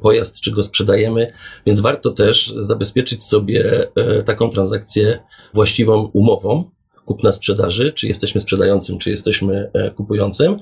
pojazd, 0.00 0.40
czy 0.40 0.50
go 0.50 0.62
sprzedajemy, 0.62 1.32
więc 1.66 1.80
warto 1.80 2.10
też 2.10 2.54
zabezpieczyć 2.60 3.24
sobie 3.24 3.86
taką 4.24 4.50
transakcję 4.50 5.18
właściwą 5.54 6.10
umową, 6.12 6.70
kupna 7.06 7.32
sprzedaży, 7.32 7.92
czy 7.92 8.08
jesteśmy 8.08 8.40
sprzedającym, 8.40 8.98
czy 8.98 9.10
jesteśmy 9.10 9.70
e, 9.72 9.90
kupującym, 9.90 10.56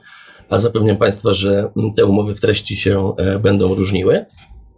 a 0.51 0.59
zapewniam 0.59 0.97
Państwa, 0.97 1.35
że 1.35 1.71
te 1.97 2.07
umowy 2.07 2.35
w 2.35 2.41
treści 2.41 2.77
się 2.77 3.15
e, 3.17 3.39
będą 3.39 3.75
różniły. 3.75 4.25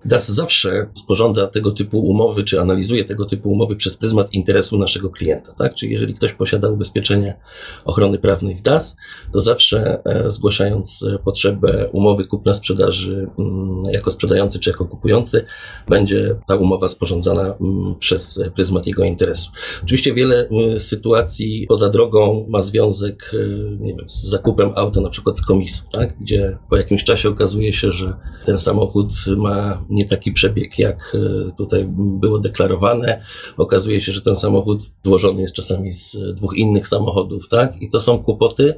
DAS 0.07 0.29
zawsze 0.29 0.89
sporządza 0.95 1.47
tego 1.47 1.71
typu 1.71 2.01
umowy, 2.01 2.45
czy 2.45 2.61
analizuje 2.61 3.05
tego 3.05 3.25
typu 3.25 3.51
umowy 3.51 3.77
przez 3.77 3.97
pryzmat 3.97 4.33
interesu 4.33 4.79
naszego 4.79 5.11
klienta. 5.11 5.53
Tak? 5.53 5.75
Czyli 5.75 5.93
jeżeli 5.93 6.15
ktoś 6.15 6.33
posiada 6.33 6.69
ubezpieczenie 6.69 7.37
ochrony 7.85 8.19
prawnej 8.19 8.55
w 8.55 8.63
DAS, 8.63 8.97
to 9.33 9.41
zawsze 9.41 10.01
e, 10.05 10.33
zgłaszając 10.33 11.07
potrzebę 11.25 11.89
umowy 11.93 12.25
kupna-sprzedaży 12.25 13.31
mm, 13.39 13.83
jako 13.93 14.11
sprzedający 14.11 14.59
czy 14.59 14.71
jako 14.71 14.85
kupujący, 14.85 15.45
będzie 15.89 16.37
ta 16.47 16.57
umowa 16.57 16.89
sporządzana 16.89 17.43
mm, 17.61 17.95
przez 17.99 18.41
pryzmat 18.55 18.87
jego 18.87 19.05
interesu. 19.05 19.51
Oczywiście 19.85 20.15
wiele 20.15 20.49
y, 20.77 20.81
sytuacji 20.81 21.67
poza 21.69 21.89
drogą 21.89 22.47
ma 22.49 22.63
związek 22.63 23.33
wiem, 23.81 23.97
z 24.07 24.27
zakupem 24.27 24.73
auta, 24.75 25.01
na 25.01 25.09
przykład 25.09 25.39
z 25.39 25.43
komisu, 25.43 25.85
tak? 25.93 26.19
gdzie 26.21 26.59
po 26.71 26.77
jakimś 26.77 27.05
czasie 27.05 27.29
okazuje 27.29 27.73
się, 27.73 27.93
że 27.93 28.17
ten 28.45 28.59
samochód 28.59 29.13
ma 29.37 29.85
nie 29.97 30.05
taki 30.05 30.33
przebieg, 30.33 30.79
jak 30.79 31.17
e, 31.17 31.53
tutaj 31.57 31.87
było 31.97 32.39
deklarowane. 32.39 33.23
Okazuje 33.57 34.01
się, 34.01 34.13
że 34.13 34.23
ten 34.23 34.35
samochód 34.35 34.83
złożony 35.05 35.43
jest 35.43 35.55
czasami 35.55 35.93
z 35.95 36.17
dwóch 36.35 36.57
innych 36.57 36.89
samochodów, 36.89 37.49
tak? 37.49 37.83
I 37.83 37.91
to 37.91 38.01
są 38.01 38.23
kłopoty. 38.23 38.75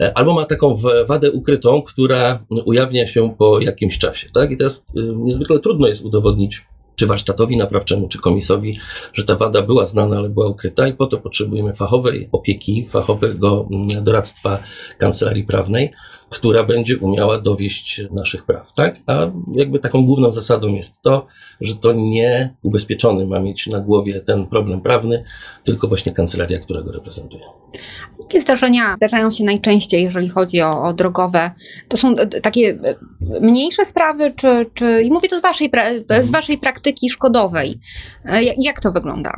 E, 0.00 0.18
albo 0.18 0.34
ma 0.34 0.44
taką 0.44 0.78
wadę 1.06 1.32
ukrytą, 1.32 1.82
która 1.82 2.44
ujawnia 2.64 3.06
się 3.06 3.34
po 3.38 3.60
jakimś 3.60 3.98
czasie, 3.98 4.28
tak? 4.34 4.50
I 4.50 4.56
teraz 4.56 4.86
e, 4.96 5.00
niezwykle 5.00 5.58
trudno 5.58 5.86
jest 5.88 6.04
udowodnić 6.04 6.66
czy 6.96 7.06
warsztatowi 7.06 7.56
naprawczemu, 7.56 8.08
czy 8.08 8.18
komisowi, 8.18 8.78
że 9.12 9.24
ta 9.24 9.36
wada 9.36 9.62
była 9.62 9.86
znana, 9.86 10.16
ale 10.16 10.28
była 10.28 10.48
ukryta 10.48 10.88
i 10.88 10.92
po 10.92 11.06
to 11.06 11.18
potrzebujemy 11.18 11.74
fachowej 11.74 12.28
opieki, 12.32 12.86
fachowego 12.90 13.68
mm, 13.72 14.04
doradztwa 14.04 14.62
kancelarii 14.98 15.44
prawnej, 15.44 15.90
która 16.30 16.64
będzie 16.64 16.98
umiała 16.98 17.40
dowieść 17.40 18.02
naszych 18.10 18.44
praw, 18.44 18.72
tak? 18.72 18.96
A 19.06 19.30
jakby 19.54 19.78
taką 19.78 20.06
główną 20.06 20.32
zasadą 20.32 20.68
jest 20.68 20.94
to, 21.02 21.26
że 21.60 21.74
to 21.76 21.92
nie 21.92 22.54
ubezpieczony 22.62 23.26
ma 23.26 23.40
mieć 23.40 23.66
na 23.66 23.80
głowie 23.80 24.20
ten 24.20 24.46
problem 24.46 24.80
prawny, 24.80 25.24
tylko 25.64 25.88
właśnie 25.88 26.12
kancelaria, 26.12 26.58
która 26.58 26.82
go 26.82 26.92
reprezentuje. 26.92 27.42
Jakie 28.20 28.40
zdarzenia 28.40 28.94
zdarzają 28.96 29.30
się 29.30 29.44
najczęściej, 29.44 30.02
jeżeli 30.02 30.28
chodzi 30.28 30.60
o, 30.60 30.82
o 30.82 30.92
drogowe? 30.92 31.50
To 31.88 31.96
są 31.96 32.16
e, 32.16 32.26
takie 32.26 32.78
e, 32.84 32.94
mniejsze 33.40 33.84
sprawy, 33.84 34.32
czy, 34.36 34.66
czy 34.74 35.02
i 35.02 35.10
mówię 35.10 35.28
to 35.28 35.38
z 35.38 35.42
waszej, 35.42 35.70
pra- 35.70 36.22
z 36.22 36.30
waszej 36.30 36.58
praktyki 36.58 37.10
szkodowej. 37.10 37.78
E, 38.24 38.42
Jak, 38.58 38.80
to 38.80 38.92
wygląda? 38.92 39.32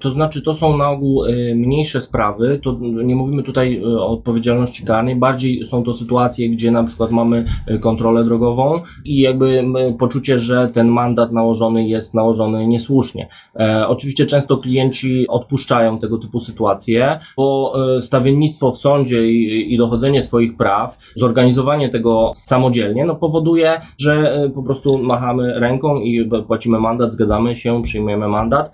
To 0.00 0.12
znaczy, 0.12 0.42
to 0.42 0.54
są 0.54 0.76
na 0.76 0.90
ogół 0.90 1.24
mniejsze 1.54 2.02
sprawy, 2.02 2.60
to 2.64 2.78
nie 2.80 3.16
mówimy 3.16 3.42
tutaj 3.42 3.84
o 3.84 4.08
odpowiedzialności 4.08 4.84
karnej, 4.84 5.16
bardziej 5.16 5.66
są 5.66 5.84
to 5.84 5.94
sytuacje, 5.94 6.33
gdzie 6.38 6.70
na 6.70 6.84
przykład 6.84 7.10
mamy 7.10 7.44
y, 7.70 7.78
kontrolę 7.78 8.24
drogową 8.24 8.80
i 9.04 9.20
jakby 9.20 9.64
poczucie, 9.98 10.38
że 10.38 10.70
ten 10.74 10.88
mandat 10.88 11.32
nałożony 11.32 11.88
jest 11.88 12.14
nałożony 12.14 12.66
niesłusznie. 12.66 13.28
E, 13.60 13.88
oczywiście 13.88 14.26
często 14.26 14.58
klienci 14.58 15.28
odpuszczają 15.28 15.98
tego 15.98 16.18
typu 16.18 16.40
sytuacje, 16.40 17.20
bo 17.36 17.74
y, 17.98 18.02
stawiennictwo 18.02 18.72
w 18.72 18.78
sądzie 18.78 19.26
i, 19.26 19.74
i 19.74 19.78
dochodzenie 19.78 20.22
swoich 20.22 20.56
praw, 20.56 20.98
zorganizowanie 21.16 21.88
tego 21.88 22.32
samodzielnie, 22.34 23.04
no 23.04 23.14
powoduje, 23.14 23.80
że 23.98 24.44
y, 24.44 24.50
po 24.50 24.62
prostu 24.62 24.98
machamy 24.98 25.60
ręką 25.60 26.00
i 26.00 26.30
płacimy 26.46 26.80
mandat, 26.80 27.12
zgadzamy 27.12 27.56
się, 27.56 27.82
przyjmujemy 27.82 28.28
mandat. 28.28 28.72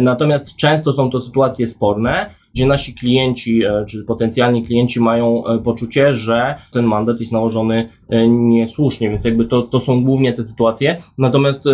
Natomiast 0.00 0.56
często 0.56 0.92
są 0.92 1.10
to 1.10 1.20
sytuacje 1.20 1.68
sporne, 1.68 2.30
gdzie 2.54 2.66
nasi 2.66 2.94
klienci, 2.94 3.64
e, 3.64 3.84
czy 3.88 4.04
potencjalni 4.04 4.64
klienci 4.66 5.00
mają 5.00 5.46
e, 5.46 5.58
poczucie, 5.58 6.14
że 6.14 6.54
ten 6.72 6.84
mandat 6.84 7.20
jest 7.20 7.32
nałożony 7.32 7.88
e, 8.08 8.28
niesłusznie, 8.28 9.10
więc 9.10 9.24
jakby 9.24 9.44
to, 9.44 9.62
to 9.62 9.80
są 9.80 10.04
głównie 10.04 10.32
te 10.32 10.44
sytuacje. 10.44 10.96
Natomiast 11.18 11.64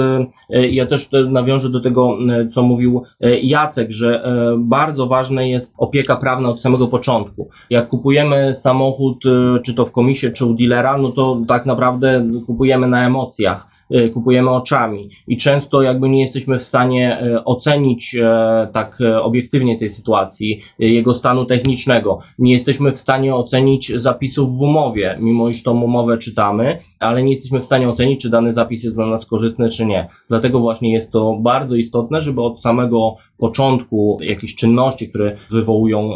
ja 0.51 0.87
też 0.87 1.09
te- 1.09 1.25
nawiążę 1.25 1.69
do 1.69 1.81
tego, 1.81 2.19
co 2.53 2.63
mówił 2.63 3.03
Jacek, 3.43 3.91
że 3.91 4.23
bardzo 4.59 5.07
ważna 5.07 5.43
jest 5.43 5.75
opieka 5.79 6.17
prawna 6.17 6.49
od 6.49 6.63
samego 6.63 6.89
początku. 6.89 7.49
Jak 7.71 7.89
kupujemy 7.89 8.55
samochód, 8.55 9.25
czy 9.65 9.75
to 9.75 9.85
w 9.85 9.93
komisie, 9.93 10.31
czy 10.31 10.47
u 10.47 10.55
dealera, 10.55 10.99
no 10.99 11.09
to 11.09 11.41
tak 11.49 11.67
naprawdę 11.67 12.29
kupujemy 12.47 12.89
na 12.89 13.07
emocjach 13.07 13.78
kupujemy 14.13 14.51
oczami 14.51 15.11
i 15.27 15.37
często 15.37 15.83
jakby 15.83 16.09
nie 16.09 16.21
jesteśmy 16.21 16.59
w 16.59 16.63
stanie 16.63 17.23
y, 17.23 17.45
ocenić 17.45 18.15
e, 18.15 18.69
tak 18.73 18.99
obiektywnie 19.23 19.79
tej 19.79 19.91
sytuacji, 19.91 20.61
y, 20.83 20.89
jego 20.89 21.15
stanu 21.15 21.45
technicznego. 21.45 22.19
Nie 22.39 22.53
jesteśmy 22.53 22.93
w 22.93 22.99
stanie 22.99 23.35
ocenić 23.35 23.93
zapisów 23.95 24.59
w 24.59 24.61
umowie, 24.61 25.19
mimo 25.21 25.49
iż 25.49 25.63
tą 25.63 25.83
umowę 25.83 26.19
czytamy, 26.19 26.79
ale 26.99 27.23
nie 27.23 27.31
jesteśmy 27.31 27.61
w 27.61 27.65
stanie 27.65 27.89
ocenić, 27.89 28.23
czy 28.23 28.31
dany 28.31 28.53
zapis 28.53 28.85
jest 28.85 28.97
dla 28.97 29.07
nas 29.07 29.27
korzystny, 29.27 29.69
czy 29.69 29.87
nie. 29.87 30.09
Dlatego 30.29 30.61
właśnie 30.61 30.93
jest 30.93 31.13
to 31.13 31.39
bardzo 31.41 31.77
istotne, 31.77 32.23
żeby 32.23 32.43
od 32.43 32.61
samego 32.61 33.17
początku 33.39 34.19
jakichś 34.21 34.55
czynności, 34.55 35.09
które 35.09 35.37
wywołują 35.51 36.11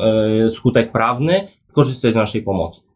skutek 0.50 0.92
prawny, 0.92 1.48
korzystać 1.72 2.12
z 2.12 2.16
naszej 2.16 2.42
pomocy. 2.42 2.91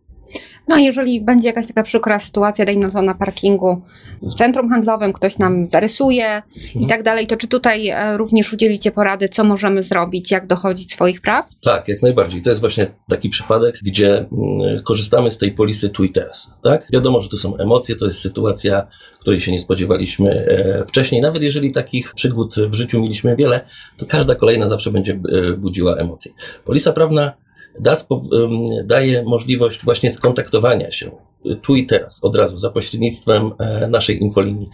No, 0.68 0.76
jeżeli 0.76 1.20
będzie 1.20 1.48
jakaś 1.48 1.66
taka 1.66 1.82
przykra 1.82 2.18
sytuacja, 2.18 2.64
dajmy 2.64 2.86
na 2.86 2.90
to 2.90 3.02
na 3.02 3.14
parkingu 3.14 3.82
w 4.22 4.34
centrum 4.34 4.70
handlowym, 4.70 5.12
ktoś 5.12 5.38
nam 5.38 5.68
zarysuje 5.68 6.42
i 6.74 6.86
tak 6.86 7.02
dalej, 7.02 7.26
to 7.26 7.36
czy 7.36 7.48
tutaj 7.48 7.88
e, 7.88 8.16
również 8.16 8.52
udzielicie 8.52 8.90
porady, 8.90 9.28
co 9.28 9.44
możemy 9.44 9.82
zrobić, 9.82 10.30
jak 10.30 10.46
dochodzić 10.46 10.92
swoich 10.92 11.20
praw? 11.20 11.46
Tak, 11.64 11.88
jak 11.88 12.02
najbardziej. 12.02 12.42
To 12.42 12.50
jest 12.50 12.60
właśnie 12.60 12.86
taki 13.08 13.28
przypadek, 13.28 13.78
gdzie 13.82 14.18
mm, 14.18 14.28
korzystamy 14.84 15.32
z 15.32 15.38
tej 15.38 15.52
polisy 15.52 15.90
tu 15.90 16.04
i 16.04 16.10
teraz. 16.10 16.50
Tak? 16.64 16.86
Wiadomo, 16.92 17.20
że 17.20 17.28
to 17.28 17.38
są 17.38 17.56
emocje, 17.56 17.96
to 17.96 18.06
jest 18.06 18.20
sytuacja, 18.20 18.86
której 19.20 19.40
się 19.40 19.52
nie 19.52 19.60
spodziewaliśmy 19.60 20.30
e, 20.30 20.84
wcześniej. 20.86 21.22
Nawet 21.22 21.42
jeżeli 21.42 21.72
takich 21.72 22.14
przygód 22.14 22.54
w 22.56 22.74
życiu 22.74 23.00
mieliśmy 23.00 23.36
wiele, 23.36 23.60
to 23.96 24.06
każda 24.06 24.34
kolejna 24.34 24.68
zawsze 24.68 24.90
będzie 24.90 25.12
e, 25.12 25.52
budziła 25.52 25.96
emocje. 25.96 26.32
Polisa 26.64 26.92
prawna 26.92 27.32
daje 28.84 29.24
możliwość 29.24 29.84
właśnie 29.84 30.10
skontaktowania 30.10 30.90
się 30.90 31.10
tu 31.62 31.76
i 31.76 31.86
teraz, 31.86 32.24
od 32.24 32.36
razu, 32.36 32.56
za 32.56 32.70
pośrednictwem 32.70 33.50
e, 33.58 33.88
naszej 33.88 34.22
infolinii 34.22 34.68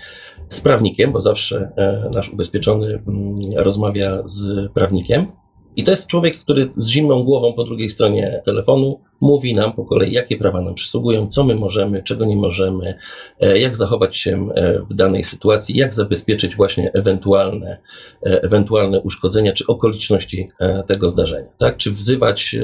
z 0.49 0.61
prawnikiem, 0.61 1.13
bo 1.13 1.21
zawsze 1.21 1.73
e, 1.77 2.11
nasz 2.13 2.31
ubezpieczony 2.31 3.03
mm, 3.07 3.37
rozmawia 3.57 4.23
z 4.25 4.73
prawnikiem. 4.73 5.27
I 5.76 5.85
to 5.85 5.91
jest 5.91 6.07
człowiek, 6.07 6.38
który 6.38 6.73
z 6.76 6.88
zimną 6.88 7.23
głową 7.23 7.52
po 7.52 7.64
drugiej 7.64 7.91
stronie 7.91 8.43
telefonu 8.45 9.00
mówi 9.23 9.55
nam 9.55 9.73
po 9.73 9.85
kolei, 9.85 10.12
jakie 10.12 10.37
prawa 10.37 10.61
nam 10.61 10.75
przysługują, 10.75 11.29
co 11.29 11.45
my 11.45 11.55
możemy, 11.55 12.02
czego 12.02 12.25
nie 12.25 12.37
możemy, 12.37 12.95
e, 13.41 13.59
jak 13.59 13.76
zachować 13.76 14.17
się 14.17 14.49
e, 14.55 14.79
w 14.91 14.95
danej 14.95 15.25
sytuacji, 15.25 15.76
jak 15.76 15.95
zabezpieczyć 15.95 16.57
właśnie 16.57 16.93
ewentualne, 16.93 17.79
e, 18.26 18.43
ewentualne 18.43 19.00
uszkodzenia 19.00 19.52
czy 19.52 19.67
okoliczności 19.67 20.49
tego 20.87 21.11
zdarzenia. 21.11 21.49
Tak? 21.59 21.76
Czy 21.76 21.93
wzywać 21.93 22.57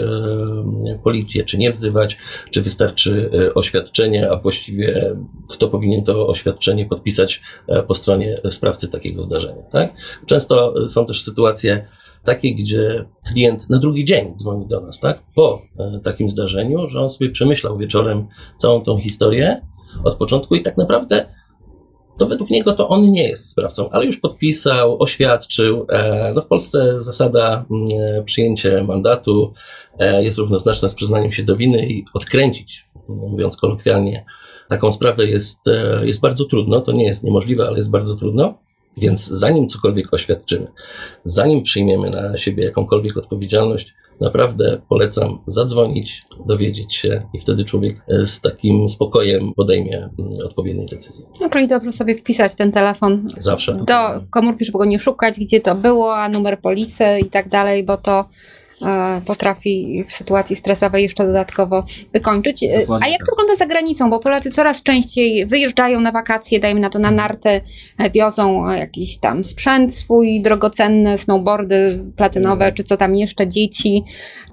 policję, 1.04 1.44
czy 1.44 1.58
nie 1.58 1.72
wzywać, 1.72 2.16
czy 2.50 2.62
wystarczy 2.62 3.30
oświadczenie, 3.54 4.30
a 4.30 4.36
właściwie 4.36 5.14
kto 5.48 5.68
powinien 5.68 6.04
to 6.04 6.26
oświadczenie 6.26 6.86
podpisać 6.86 7.42
po 7.88 7.94
stronie 7.94 8.40
sprawcy 8.50 8.88
takiego 8.88 9.22
zdarzenia. 9.22 9.62
Tak? 9.72 9.92
Często 10.26 10.74
są 10.88 11.06
też 11.06 11.22
sytuacje, 11.22 11.88
takie, 12.24 12.54
gdzie 12.54 13.04
klient 13.32 13.70
na 13.70 13.78
drugi 13.78 14.04
dzień 14.04 14.34
dzwoni 14.36 14.66
do 14.66 14.80
nas, 14.80 15.00
tak? 15.00 15.22
Po 15.34 15.62
e, 15.78 16.00
takim 16.04 16.30
zdarzeniu, 16.30 16.88
że 16.88 17.00
on 17.00 17.10
sobie 17.10 17.30
przemyślał 17.30 17.78
wieczorem 17.78 18.26
całą 18.56 18.80
tą 18.80 18.98
historię 18.98 19.66
od 20.04 20.16
początku 20.16 20.54
i 20.54 20.62
tak 20.62 20.76
naprawdę 20.76 21.38
to 22.18 22.26
według 22.26 22.50
niego 22.50 22.72
to 22.72 22.88
on 22.88 23.12
nie 23.12 23.28
jest 23.28 23.50
sprawcą, 23.50 23.90
ale 23.90 24.06
już 24.06 24.20
podpisał, 24.20 25.02
oświadczył. 25.02 25.86
E, 25.90 26.32
no 26.34 26.40
w 26.40 26.46
Polsce 26.46 27.02
zasada 27.02 27.64
mm, 27.70 28.24
przyjęcie 28.24 28.84
mandatu 28.84 29.52
e, 29.98 30.24
jest 30.24 30.38
równoznaczna 30.38 30.88
z 30.88 30.94
przyznaniem 30.94 31.32
się 31.32 31.42
do 31.42 31.56
winy 31.56 31.86
i 31.88 32.04
odkręcić, 32.14 32.88
mówiąc 33.08 33.56
kolokwialnie, 33.56 34.24
taką 34.68 34.92
sprawę 34.92 35.26
jest, 35.26 35.68
e, 35.68 36.06
jest 36.06 36.20
bardzo 36.20 36.44
trudno. 36.44 36.80
To 36.80 36.92
nie 36.92 37.04
jest 37.04 37.24
niemożliwe, 37.24 37.66
ale 37.66 37.76
jest 37.76 37.90
bardzo 37.90 38.16
trudno. 38.16 38.58
Więc 38.96 39.26
zanim 39.26 39.68
cokolwiek 39.68 40.14
oświadczymy, 40.14 40.66
zanim 41.24 41.62
przyjmiemy 41.62 42.10
na 42.10 42.38
siebie 42.38 42.64
jakąkolwiek 42.64 43.16
odpowiedzialność, 43.16 43.94
naprawdę 44.20 44.80
polecam 44.88 45.38
zadzwonić, 45.46 46.22
dowiedzieć 46.46 46.94
się 46.94 47.22
i 47.32 47.40
wtedy 47.40 47.64
człowiek 47.64 48.04
e, 48.08 48.26
z 48.26 48.40
takim 48.40 48.88
spokojem 48.88 49.54
podejmie 49.54 49.96
mm, 49.96 50.30
odpowiednie 50.46 50.86
decyzje. 50.86 51.26
No, 51.40 51.48
czyli 51.48 51.66
dobrze 51.68 51.92
sobie 51.92 52.16
wpisać 52.18 52.54
ten 52.54 52.72
telefon 52.72 53.28
Zawsze. 53.38 53.74
do 53.74 53.94
komórki, 54.30 54.64
żeby 54.64 54.78
go 54.78 54.84
nie 54.84 54.98
szukać, 54.98 55.38
gdzie 55.40 55.60
to 55.60 55.74
było, 55.74 56.16
a 56.16 56.28
numer 56.28 56.60
polisy 56.60 57.04
i 57.22 57.30
tak 57.30 57.48
dalej, 57.48 57.84
bo 57.84 57.96
to 57.96 58.24
potrafi 59.26 60.04
w 60.06 60.12
sytuacji 60.12 60.56
stresowej 60.56 61.02
jeszcze 61.02 61.26
dodatkowo 61.26 61.84
wykończyć. 62.12 62.64
E, 62.64 62.80
Dokładnie 62.80 63.06
A 63.06 63.10
jak 63.10 63.18
tak. 63.18 63.26
to 63.26 63.32
wygląda 63.32 63.56
za 63.56 63.66
granicą? 63.66 64.10
Bo 64.10 64.20
Polacy 64.20 64.50
coraz 64.50 64.82
częściej 64.82 65.46
wyjeżdżają 65.46 66.00
na 66.00 66.12
wakacje, 66.12 66.60
dajmy 66.60 66.80
na 66.80 66.90
to 66.90 66.98
na 66.98 67.10
narty, 67.10 67.60
e, 67.98 68.10
wiozą 68.10 68.70
e, 68.70 68.78
jakiś 68.78 69.18
tam 69.18 69.44
sprzęt 69.44 69.96
swój 69.96 70.40
drogocenny, 70.42 71.18
snowboardy 71.18 72.04
platynowe, 72.16 72.72
czy 72.72 72.84
co 72.84 72.96
tam 72.96 73.16
jeszcze, 73.16 73.48
dzieci. 73.48 74.04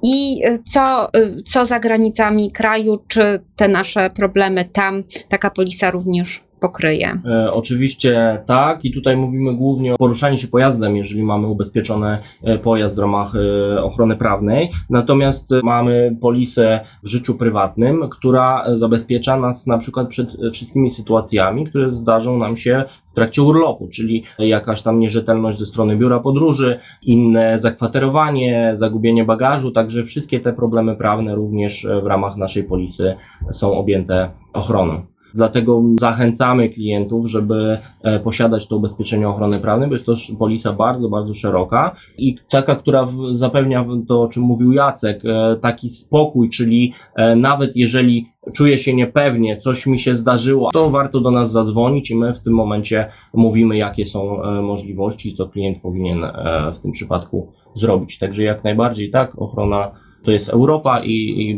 I 0.03 0.41
e, 0.43 0.57
co, 0.63 1.13
e, 1.13 1.41
co 1.45 1.65
za 1.65 1.79
granicami 1.79 2.51
kraju, 2.51 2.99
czy 3.07 3.39
te 3.55 3.67
nasze 3.67 4.09
problemy 4.09 4.65
tam 4.65 5.03
taka 5.29 5.49
polisa 5.49 5.91
również 5.91 6.45
pokryje? 6.65 7.21
E, 7.25 7.51
oczywiście 7.51 8.43
tak 8.45 8.85
i 8.85 8.93
tutaj 8.93 9.17
mówimy 9.17 9.53
głównie 9.53 9.93
o 9.93 9.97
poruszaniu 9.97 10.37
się 10.37 10.47
pojazdem, 10.47 10.95
jeżeli 10.97 11.23
mamy 11.23 11.47
ubezpieczony 11.47 12.17
e, 12.43 12.57
pojazd 12.57 12.95
w 12.95 12.99
ramach 12.99 13.33
e, 13.35 13.83
ochrony 13.83 14.15
prawnej. 14.15 14.71
Natomiast 14.89 15.49
mamy 15.63 16.17
polisę 16.21 16.79
w 17.03 17.07
życiu 17.07 17.35
prywatnym, 17.35 18.09
która 18.09 18.65
zabezpiecza 18.77 19.39
nas 19.39 19.67
na 19.67 19.77
przykład 19.77 20.07
przed 20.07 20.27
wszystkimi 20.53 20.91
sytuacjami, 20.91 21.67
które 21.67 21.93
zdarzą 21.93 22.37
nam 22.37 22.57
się 22.57 22.83
w 23.07 23.13
trakcie 23.13 23.43
urlopu, 23.43 23.87
czyli 23.87 24.23
jakaś 24.39 24.81
tam 24.81 24.99
nierzetelność 24.99 25.59
ze 25.59 25.65
strony 25.65 25.97
biura 25.97 26.19
podróży, 26.19 26.79
inne 27.01 27.59
zakwaterowanie, 27.59 28.73
zagubienie 28.75 29.25
bagażu, 29.25 29.71
także 29.71 30.03
wszystkie 30.03 30.39
te 30.39 30.53
problemy 30.53 30.95
prawne 30.95 31.35
również 31.35 31.85
e, 31.85 32.01
w 32.01 32.05
ramach 32.05 32.37
naszej 32.37 32.63
polisy 32.63 33.15
są 33.51 33.73
objęte 33.73 34.29
ochroną. 34.53 35.14
Dlatego 35.35 35.81
zachęcamy 35.99 36.69
klientów, 36.69 37.27
żeby 37.27 37.77
e, 38.03 38.19
posiadać 38.19 38.67
to 38.67 38.77
ubezpieczenie 38.77 39.29
ochrony 39.29 39.59
prawnej, 39.59 39.89
bo 39.89 39.95
jest 39.95 40.05
to 40.05 40.15
polisa 40.39 40.73
bardzo, 40.73 41.09
bardzo 41.09 41.33
szeroka 41.33 41.95
i 42.17 42.35
taka, 42.49 42.75
która 42.75 43.07
zapewnia 43.37 43.85
to, 44.07 44.21
o 44.21 44.27
czym 44.27 44.43
mówił 44.43 44.73
Jacek, 44.73 45.25
e, 45.25 45.55
taki 45.61 45.89
spokój, 45.89 46.49
czyli 46.49 46.93
e, 47.15 47.35
nawet 47.35 47.75
jeżeli 47.75 48.29
czuję 48.53 48.79
się 48.79 48.93
niepewnie, 48.93 49.57
coś 49.57 49.87
mi 49.87 49.99
się 49.99 50.15
zdarzyło, 50.15 50.69
to 50.71 50.89
warto 50.89 51.19
do 51.19 51.31
nas 51.31 51.51
zadzwonić 51.51 52.11
i 52.11 52.15
my 52.15 52.33
w 52.33 52.41
tym 52.41 52.53
momencie 52.53 53.09
mówimy, 53.33 53.77
jakie 53.77 54.05
są 54.05 54.37
możliwości 54.61 55.29
i 55.29 55.35
co 55.35 55.47
klient 55.47 55.81
powinien 55.81 56.25
w 56.73 56.79
tym 56.79 56.91
przypadku 56.91 57.51
zrobić. 57.75 58.19
Także 58.19 58.43
jak 58.43 58.63
najbardziej 58.63 59.09
tak, 59.09 59.41
ochrona 59.41 59.91
to 60.25 60.31
jest 60.31 60.49
Europa 60.49 61.03
i, 61.03 61.13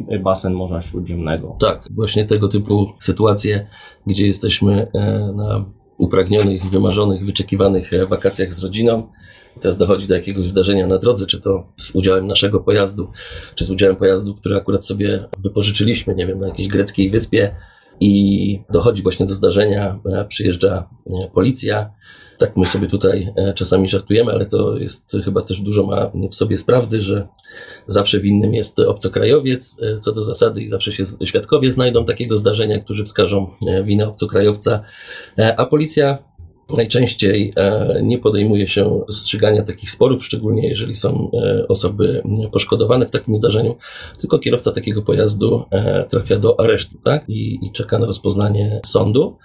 i 0.09 0.19
basen 0.19 0.53
Morza 0.53 0.81
Śródziemnego. 0.81 1.55
Tak, 1.59 1.87
właśnie 1.91 2.25
tego 2.25 2.47
typu 2.47 2.91
sytuacje, 2.99 3.67
gdzie 4.07 4.27
jesteśmy 4.27 4.87
e, 4.93 5.31
na 5.35 5.65
upragnionych, 5.97 6.69
wymarzonych, 6.69 7.25
wyczekiwanych 7.25 7.93
e, 7.93 8.05
wakacjach 8.05 8.53
z 8.53 8.63
rodziną. 8.63 9.07
Teraz 9.59 9.77
dochodzi 9.77 10.07
do 10.07 10.15
jakiegoś 10.15 10.45
zdarzenia 10.45 10.87
na 10.87 10.97
drodze, 10.97 11.25
czy 11.25 11.41
to 11.41 11.67
z 11.77 11.95
udziałem 11.95 12.27
naszego 12.27 12.59
pojazdu, 12.59 13.11
czy 13.55 13.65
z 13.65 13.71
udziałem 13.71 13.95
pojazdu, 13.95 14.35
który 14.35 14.55
akurat 14.55 14.85
sobie 14.85 15.29
wypożyczyliśmy, 15.43 16.15
nie 16.15 16.27
wiem, 16.27 16.39
na 16.39 16.47
jakiejś 16.47 16.67
greckiej 16.67 17.11
wyspie 17.11 17.55
i 17.99 18.61
dochodzi 18.69 19.03
właśnie 19.03 19.25
do 19.25 19.35
zdarzenia, 19.35 19.99
e, 20.05 20.25
przyjeżdża 20.25 20.89
policja. 21.33 21.91
Tak 22.37 22.57
my 22.57 22.65
sobie 22.65 22.87
tutaj 22.87 23.33
e, 23.35 23.53
czasami 23.53 23.89
żartujemy, 23.89 24.31
ale 24.31 24.45
to 24.45 24.77
jest 24.77 25.11
chyba 25.25 25.41
też 25.41 25.61
dużo 25.61 25.83
ma 25.83 26.11
w 26.31 26.35
sobie 26.35 26.57
sprawdy, 26.57 27.01
że 27.01 27.27
zawsze 27.87 28.19
winnym 28.19 28.53
jest 28.53 28.79
obcokrajowiec, 28.79 29.81
e, 29.81 29.99
co 29.99 30.11
do 30.11 30.23
zasady, 30.23 30.61
i 30.61 30.69
zawsze 30.69 30.93
się 30.93 31.03
świadkowie 31.25 31.71
znajdą 31.71 32.05
takiego 32.05 32.37
zdarzenia, 32.37 32.79
którzy 32.79 33.03
wskażą 33.03 33.47
e, 33.67 33.83
winę 33.83 34.07
obcokrajowca, 34.07 34.83
a 35.57 35.65
policja 35.65 36.17
najczęściej 36.75 37.53
e, 37.55 37.99
nie 38.03 38.17
podejmuje 38.17 38.67
się 38.67 39.03
rozstrzygania 39.07 39.63
takich 39.63 39.91
sporów, 39.91 40.25
szczególnie 40.25 40.69
jeżeli 40.69 40.95
są 40.95 41.31
e, 41.33 41.67
osoby 41.67 42.23
poszkodowane 42.51 43.05
w 43.05 43.11
takim 43.11 43.35
zdarzeniu, 43.35 43.75
tylko 44.19 44.39
kierowca 44.39 44.71
takiego 44.71 45.01
pojazdu 45.01 45.65
e, 45.71 46.03
trafia 46.03 46.39
do 46.39 46.59
aresztu 46.59 46.97
tak? 47.05 47.29
I, 47.29 47.65
i 47.65 47.71
czeka 47.71 47.99
na 47.99 48.05
rozpoznanie 48.05 48.81
sądu. 48.85 49.37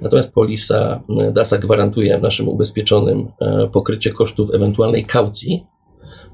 Natomiast 0.00 0.34
polisa 0.34 1.02
DASA 1.32 1.58
gwarantuje 1.58 2.18
naszym 2.18 2.48
ubezpieczonym 2.48 3.28
pokrycie 3.72 4.10
kosztów 4.10 4.54
ewentualnej 4.54 5.04
kaucji, 5.04 5.66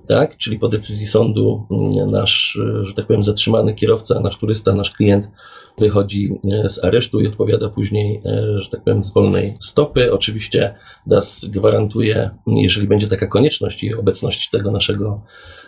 tak? 0.08 0.36
Czyli 0.36 0.58
po 0.58 0.68
decyzji 0.68 1.06
sądu 1.06 1.66
mm, 1.70 2.10
nasz, 2.10 2.60
e, 2.80 2.86
że 2.86 2.94
tak 2.94 3.06
powiem, 3.06 3.22
zatrzymany 3.22 3.74
kierowca, 3.74 4.20
nasz 4.20 4.38
turysta, 4.38 4.74
nasz 4.74 4.90
klient 4.90 5.30
wychodzi 5.78 6.38
e, 6.52 6.70
z 6.70 6.84
aresztu 6.84 7.20
i 7.20 7.26
odpowiada 7.26 7.68
później, 7.68 8.22
e, 8.24 8.60
że 8.60 8.68
tak 8.70 8.84
powiem, 8.84 9.04
z 9.04 9.12
wolnej 9.12 9.56
stopy. 9.60 10.12
Oczywiście 10.12 10.74
DAS 11.06 11.44
gwarantuje, 11.44 12.30
jeżeli 12.46 12.88
będzie 12.88 13.08
taka 13.08 13.26
konieczność 13.26 13.84
i 13.84 13.94
obecność 13.94 14.50
tego 14.50 14.70
naszego 14.70 15.20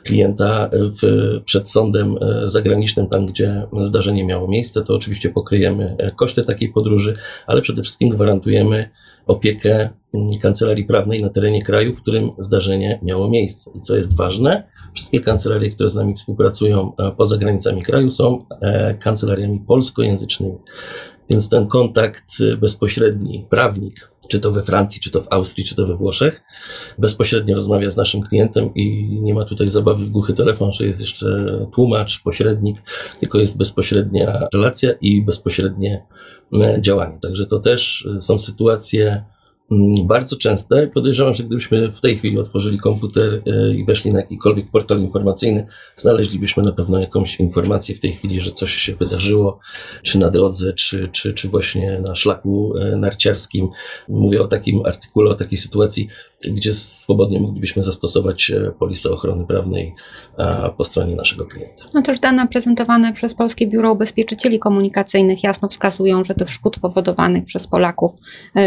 klienta 0.04 0.70
w, 0.72 1.40
przed 1.44 1.70
sądem 1.70 2.16
zagranicznym, 2.46 3.06
tam 3.06 3.26
gdzie 3.26 3.66
zdarzenie 3.84 4.24
miało 4.24 4.48
miejsce, 4.48 4.84
to 4.84 4.94
oczywiście 4.94 5.30
pokryjemy 5.30 5.96
koszty 6.16 6.44
takiej 6.44 6.72
podróży, 6.72 7.16
ale 7.46 7.62
przede 7.62 7.82
wszystkim 7.82 8.08
gwarantujemy 8.08 8.90
opiekę 9.26 9.90
kancelarii 10.42 10.84
prawnej 10.84 11.22
na 11.22 11.28
terenie 11.28 11.62
kraju, 11.62 11.94
w 11.94 12.02
którym 12.02 12.30
zdarzenie 12.38 12.98
miało 13.02 13.30
miejsce. 13.30 13.70
I 13.74 13.80
co 13.80 13.96
jest 13.96 14.16
ważne, 14.16 14.62
wszystkie 14.94 15.20
kancelarie, 15.20 15.70
które 15.70 15.88
z 15.88 15.94
nami 15.94 16.14
współpracują 16.14 16.92
e, 16.98 17.12
poza 17.16 17.36
granicami 17.36 17.82
kraju, 17.82 18.10
są 18.10 18.46
e, 18.60 18.94
kancelariami 18.94 19.60
polskojęzycznymi. 19.60 20.54
Więc 21.30 21.48
ten 21.48 21.66
kontakt 21.66 22.24
e, 22.40 22.56
bezpośredni, 22.56 23.46
prawnik, 23.50 24.10
czy 24.28 24.40
to 24.40 24.52
we 24.52 24.62
Francji, 24.62 25.00
czy 25.00 25.10
to 25.10 25.22
w 25.22 25.26
Austrii, 25.30 25.64
czy 25.64 25.74
to 25.74 25.86
we 25.86 25.96
Włoszech, 25.96 26.42
bezpośrednio 26.98 27.54
rozmawia 27.54 27.90
z 27.90 27.96
naszym 27.96 28.22
klientem 28.22 28.74
i 28.74 29.18
nie 29.22 29.34
ma 29.34 29.44
tutaj 29.44 29.70
zabawy 29.70 30.04
w 30.04 30.10
głuchy 30.10 30.32
telefon, 30.32 30.72
że 30.72 30.86
jest 30.86 31.00
jeszcze 31.00 31.26
tłumacz, 31.74 32.22
pośrednik, 32.22 32.82
tylko 33.20 33.38
jest 33.38 33.56
bezpośrednia 33.56 34.48
relacja 34.52 34.92
i 35.00 35.22
bezpośrednie 35.22 36.06
e, 36.52 36.82
działanie. 36.82 37.18
Także 37.22 37.46
to 37.46 37.58
też 37.58 38.08
e, 38.16 38.20
są 38.20 38.38
sytuacje 38.38 39.24
bardzo 40.04 40.36
częste. 40.36 40.86
Podejrzewam, 40.86 41.34
że 41.34 41.44
gdybyśmy 41.44 41.88
w 41.88 42.00
tej 42.00 42.18
chwili 42.18 42.38
otworzyli 42.38 42.78
komputer 42.78 43.42
e, 43.46 43.74
i 43.74 43.84
weszli 43.84 44.12
na 44.12 44.20
jakikolwiek 44.20 44.70
portal 44.70 45.00
informacyjny, 45.00 45.66
znaleźlibyśmy 45.96 46.62
na 46.62 46.72
pewno 46.72 46.98
jakąś 46.98 47.40
informację 47.40 47.94
w 47.94 48.00
tej 48.00 48.12
chwili, 48.12 48.40
że 48.40 48.52
coś 48.52 48.74
się 48.74 48.94
wydarzyło, 48.94 49.58
czy 50.02 50.18
na 50.18 50.30
drodze, 50.30 50.72
czy, 50.72 51.08
czy, 51.12 51.34
czy 51.34 51.48
właśnie 51.48 52.00
na 52.00 52.14
szlaku 52.14 52.72
e, 52.76 52.96
narciarskim. 52.96 53.68
Mówię 54.08 54.42
o 54.42 54.46
takim 54.46 54.86
artykule, 54.86 55.30
o 55.30 55.34
takiej 55.34 55.58
sytuacji, 55.58 56.08
gdzie 56.44 56.74
swobodnie 56.74 57.40
moglibyśmy 57.40 57.82
zastosować 57.82 58.50
e, 58.50 58.72
polisę 58.78 59.10
ochrony 59.10 59.46
prawnej 59.46 59.94
po 60.76 60.84
stronie 60.84 61.16
naszego 61.16 61.46
klienta. 61.46 61.84
No 61.94 62.02
też 62.02 62.20
dane 62.20 62.48
prezentowane 62.48 63.12
przez 63.12 63.34
Polskie 63.34 63.66
Biuro 63.66 63.92
Ubezpieczycieli 63.92 64.58
Komunikacyjnych 64.58 65.44
jasno 65.44 65.68
wskazują, 65.68 66.24
że 66.24 66.34
tych 66.34 66.50
szkód 66.50 66.78
powodowanych 66.78 67.44
przez 67.44 67.66
Polaków 67.66 68.12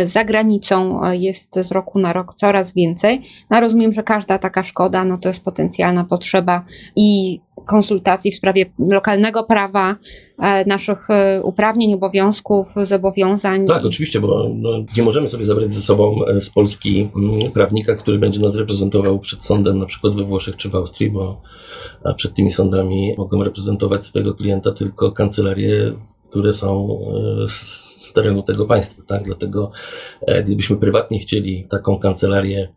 za 0.06 0.24
granicą 0.24 0.93
jest 1.12 1.56
z 1.56 1.72
roku 1.72 2.00
na 2.00 2.14
rok 2.14 2.34
coraz 2.34 2.74
więcej. 2.74 3.22
No, 3.50 3.60
rozumiem, 3.60 3.94
że 3.94 4.04
każda 4.04 4.38
taka 4.38 4.64
szkoda 4.64 5.04
no 5.04 5.18
to 5.18 5.30
jest 5.30 5.44
potencjalna 5.44 6.04
potrzeba 6.04 6.64
i 6.96 7.40
konsultacji 7.66 8.32
w 8.32 8.36
sprawie 8.36 8.66
lokalnego 8.80 9.44
prawa, 9.44 9.96
e, 10.40 10.66
naszych 10.66 11.10
e, 11.10 11.42
uprawnień, 11.44 11.94
obowiązków, 11.94 12.68
zobowiązań. 12.84 13.68
Tak, 13.68 13.86
oczywiście, 13.86 14.20
bo 14.20 14.50
no, 14.54 14.70
nie 14.98 15.04
możemy 15.04 15.30
sobie 15.30 15.46
zabrać 15.46 15.74
ze 15.74 15.82
sobą 15.82 16.26
e, 16.26 16.42
z 16.42 16.50
Polski 16.50 17.10
mm, 17.16 17.52
prawnika, 17.52 17.96
który 17.96 18.18
będzie 18.18 18.40
nas 18.40 18.56
reprezentował 18.56 19.20
przed 19.20 19.44
sądem, 19.44 19.78
na 19.78 19.86
przykład 19.86 20.16
we 20.16 20.24
Włoszech 20.24 20.56
czy 20.56 20.70
w 20.70 20.76
Austrii, 20.76 21.12
bo 21.12 21.42
przed 22.18 22.34
tymi 22.34 22.52
sądami 22.52 23.14
mogą 23.18 23.44
reprezentować 23.44 24.04
swojego 24.04 24.34
klienta 24.34 24.72
tylko 24.72 25.12
kancelarie, 25.12 25.92
które 26.34 26.54
są 26.54 27.00
e, 27.46 27.50
z, 27.50 28.14
terenu 28.14 28.44
tego 28.44 28.66
państwa. 28.66 29.04
Tak? 29.08 29.24
Dlatego 29.24 29.72
e, 30.22 30.44
gdybyśmy 30.44 30.78
prywatnie 30.78 31.20
chcieli 31.20 31.68
taką 31.70 32.00
kancelarię 32.00 32.74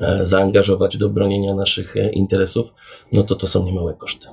e, 0.00 0.26
zaangażować 0.26 0.96
do 0.96 1.10
bronienia 1.10 1.54
naszych 1.54 1.94
interesów, 2.12 2.74
no 3.12 3.22
to 3.22 3.34
to 3.34 3.46
są 3.46 3.64
niemałe 3.64 3.94
koszty. 3.94 4.28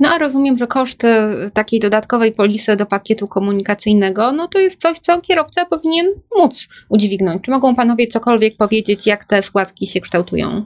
No 0.00 0.08
a 0.08 0.18
rozumiem, 0.18 0.58
że 0.58 0.66
koszty 0.66 1.08
takiej 1.52 1.80
dodatkowej 1.80 2.32
polisy 2.32 2.76
do 2.76 2.86
pakietu 2.86 3.26
komunikacyjnego, 3.26 4.32
no 4.32 4.48
to 4.48 4.58
jest 4.58 4.80
coś, 4.80 4.98
co 4.98 5.20
kierowca 5.20 5.64
powinien 5.64 6.06
móc 6.38 6.68
udźwignąć. 6.88 7.42
Czy 7.42 7.50
mogą 7.50 7.76
panowie 7.76 8.06
cokolwiek 8.06 8.56
powiedzieć, 8.56 9.06
jak 9.06 9.24
te 9.24 9.42
składki 9.42 9.86
się 9.86 10.00
kształtują? 10.00 10.64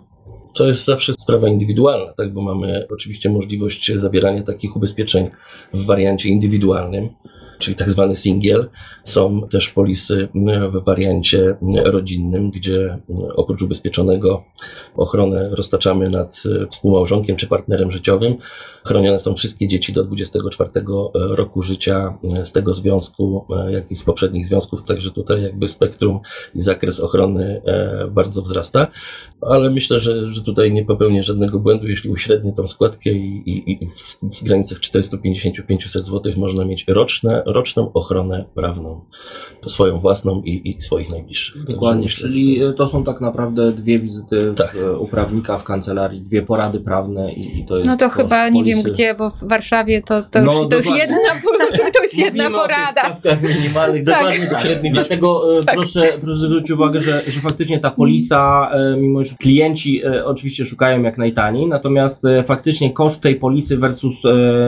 To 0.54 0.66
jest 0.66 0.84
zawsze 0.84 1.14
sprawa 1.14 1.48
indywidualna, 1.48 2.12
tak? 2.12 2.32
bo 2.32 2.42
mamy 2.42 2.86
oczywiście 2.92 3.30
możliwość 3.30 3.92
zawierania 3.96 4.42
takich 4.42 4.76
ubezpieczeń 4.76 5.30
w 5.72 5.84
wariancie 5.84 6.28
indywidualnym, 6.28 7.08
czyli 7.64 7.76
tak 7.76 7.90
zwany 7.90 8.16
singiel. 8.16 8.68
Są 9.04 9.48
też 9.50 9.68
polisy 9.68 10.28
w 10.70 10.84
wariancie 10.84 11.56
rodzinnym, 11.84 12.50
gdzie 12.50 12.98
oprócz 13.36 13.62
ubezpieczonego 13.62 14.44
ochronę 14.96 15.50
roztaczamy 15.52 16.10
nad 16.10 16.42
współmałżonkiem 16.70 17.36
czy 17.36 17.46
partnerem 17.46 17.90
życiowym. 17.90 18.36
Chronione 18.84 19.20
są 19.20 19.34
wszystkie 19.34 19.68
dzieci 19.68 19.92
do 19.92 20.04
24 20.04 20.70
roku 21.14 21.62
życia 21.62 22.18
z 22.44 22.52
tego 22.52 22.74
związku, 22.74 23.46
jak 23.70 23.90
i 23.90 23.94
z 23.94 24.04
poprzednich 24.04 24.46
związków, 24.46 24.82
także 24.82 25.10
tutaj 25.10 25.42
jakby 25.42 25.68
spektrum 25.68 26.20
i 26.54 26.62
zakres 26.62 27.00
ochrony 27.00 27.62
e, 27.66 28.08
bardzo 28.10 28.42
wzrasta, 28.42 28.86
ale 29.40 29.70
myślę, 29.70 30.00
że, 30.00 30.32
że 30.32 30.42
tutaj 30.42 30.72
nie 30.72 30.84
popełnię 30.84 31.22
żadnego 31.22 31.58
błędu, 31.58 31.88
jeśli 31.88 32.10
uśrednię 32.10 32.52
tą 32.52 32.66
składkę 32.66 33.10
i, 33.10 33.50
i, 33.50 33.84
i 33.84 33.88
w, 33.88 34.18
w 34.40 34.44
granicach 34.44 34.78
450-500 34.78 35.98
zł 35.98 36.32
można 36.36 36.64
mieć 36.64 36.84
roczne, 36.88 37.42
roczną 37.54 37.92
ochronę 37.92 38.44
prawną, 38.54 39.00
swoją 39.66 40.00
własną 40.00 40.42
i, 40.42 40.70
i 40.70 40.82
swoich 40.82 41.10
najbliższych. 41.10 41.64
Dokładnie, 41.64 42.02
myślę, 42.02 42.28
czyli 42.28 42.54
to 42.56 42.64
jest- 42.66 42.78
to 42.78 42.88
są 42.88 43.04
tak 43.04 43.20
naprawdę 43.20 43.72
dwie 43.72 43.98
wizyty 43.98 44.50
w, 44.50 44.54
Tak. 44.54 44.76
e, 44.76 44.98
u 44.98 45.06
prawnika 45.06 45.58
w 45.58 45.64
kancelarii, 45.64 46.20
dwie 46.20 46.42
porady 46.42 46.80
prawne 46.80 47.32
i, 47.32 47.58
i 47.60 47.64
to 47.66 47.76
jest 47.76 47.86
No 47.88 47.96
to 47.96 48.08
chyba 48.08 48.48
nie 48.48 48.64
wiem 48.64 48.82
gdzie, 48.82 49.14
bo 49.14 49.30
w 49.30 49.44
Warszawie 49.44 50.02
to, 50.02 50.22
to, 50.22 50.42
No, 50.42 50.52
już, 50.58 50.68
to 50.68 50.76
jest 50.76 50.96
jedna, 50.96 51.16
to 51.94 52.02
jest 52.02 52.18
jedna 52.18 52.46
o 52.48 52.50
porada. 52.50 53.16
minimalnych, 53.42 54.04
Tak. 54.04 54.14
dokładnie 54.16 54.46
tak. 54.46 54.60
Średni 54.60 54.90
Dlatego 54.90 55.56
e, 55.58 55.64
proszę, 55.74 56.12
proszę 56.20 56.36
zwrócić 56.36 56.70
uwagę, 56.70 57.00
że, 57.00 57.22
że 57.26 57.40
faktycznie 57.40 57.78
ta 57.80 57.90
polisa, 57.90 58.70
e, 58.72 58.96
mimo 58.96 59.24
że 59.24 59.34
klienci 59.36 60.02
oczywiście 60.24 60.64
szukają 60.64 61.02
jak 61.02 61.18
najtaniej, 61.18 61.66
natomiast 61.66 62.22
faktycznie 62.46 62.92
koszt 62.92 63.20
tej 63.22 63.36
polisy 63.36 63.78
versus 63.78 64.14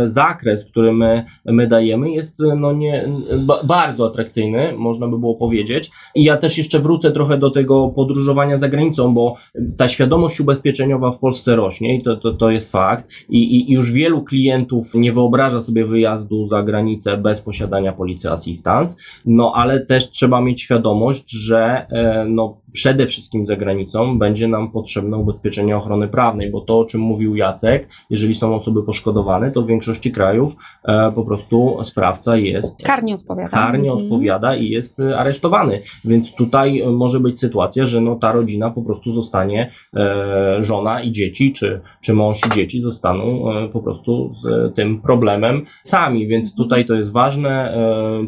zakres, 0.02 0.64
który 0.64 0.92
my, 0.92 1.24
my 1.44 1.66
dajemy 1.66 2.10
jest 2.10 2.38
no, 2.56 2.65
no 2.66 2.72
nie, 2.72 3.08
ba, 3.38 3.64
bardzo 3.64 4.06
atrakcyjny, 4.06 4.74
można 4.76 5.08
by 5.08 5.18
było 5.18 5.34
powiedzieć. 5.34 5.90
I 6.14 6.24
ja 6.24 6.36
też 6.36 6.58
jeszcze 6.58 6.80
wrócę 6.80 7.12
trochę 7.12 7.38
do 7.38 7.50
tego 7.50 7.88
podróżowania 7.88 8.58
za 8.58 8.68
granicą, 8.68 9.14
bo 9.14 9.36
ta 9.76 9.88
świadomość 9.88 10.40
ubezpieczeniowa 10.40 11.10
w 11.10 11.18
Polsce 11.18 11.56
rośnie 11.56 11.96
i 11.96 12.02
to, 12.02 12.16
to, 12.16 12.32
to 12.32 12.50
jest 12.50 12.72
fakt. 12.72 13.08
I, 13.28 13.70
I 13.70 13.72
już 13.72 13.92
wielu 13.92 14.22
klientów 14.22 14.94
nie 14.94 15.12
wyobraża 15.12 15.60
sobie 15.60 15.86
wyjazdu 15.86 16.48
za 16.48 16.62
granicę 16.62 17.16
bez 17.16 17.40
posiadania 17.40 17.92
policy 17.92 18.30
assistance. 18.30 18.96
No 19.26 19.52
ale 19.54 19.80
też 19.80 20.10
trzeba 20.10 20.40
mieć 20.40 20.62
świadomość, 20.62 21.30
że 21.30 21.86
e, 21.90 22.24
no, 22.28 22.56
przede 22.76 23.06
wszystkim 23.06 23.46
za 23.46 23.56
granicą 23.56 24.18
będzie 24.18 24.48
nam 24.48 24.70
potrzebne 24.70 25.16
ubezpieczenie 25.16 25.76
ochrony 25.76 26.08
prawnej, 26.08 26.50
bo 26.50 26.60
to, 26.60 26.78
o 26.78 26.84
czym 26.84 27.00
mówił 27.00 27.36
Jacek, 27.36 27.88
jeżeli 28.10 28.34
są 28.34 28.54
osoby 28.54 28.82
poszkodowane, 28.82 29.50
to 29.50 29.62
w 29.62 29.66
większości 29.66 30.12
krajów 30.12 30.56
e, 30.84 31.12
po 31.14 31.24
prostu 31.24 31.78
sprawca 31.84 32.36
jest 32.36 32.82
Karnie 32.82 33.14
odpowiada. 33.14 33.48
karnie 33.48 33.90
Mhm. 33.90 34.04
odpowiada 34.04 34.56
i 34.56 34.68
jest 34.68 35.00
e, 35.00 35.18
aresztowany. 35.18 35.80
Więc 36.04 36.34
tutaj 36.34 36.80
e, 36.80 36.90
może 36.90 37.20
być 37.20 37.40
sytuacja, 37.40 37.86
że 37.86 38.00
no, 38.00 38.16
ta 38.16 38.32
rodzina 38.32 38.70
po 38.70 38.82
prostu 38.82 39.12
zostanie, 39.12 39.72
e, 39.96 40.56
żona 40.60 41.02
i 41.02 41.12
dzieci, 41.12 41.52
czy, 41.52 41.80
czy 42.00 42.14
mąż 42.14 42.40
i 42.46 42.50
dzieci 42.54 42.80
zostaną 42.80 43.24
e, 43.24 43.68
po 43.68 43.80
prostu 43.80 44.34
z 44.42 44.46
e, 44.46 44.70
tym 44.70 45.00
problemem 45.02 45.66
sami. 45.82 46.26
Więc 46.26 46.54
tutaj 46.54 46.86
to 46.86 46.94
jest 46.94 47.12
ważne, 47.12 47.76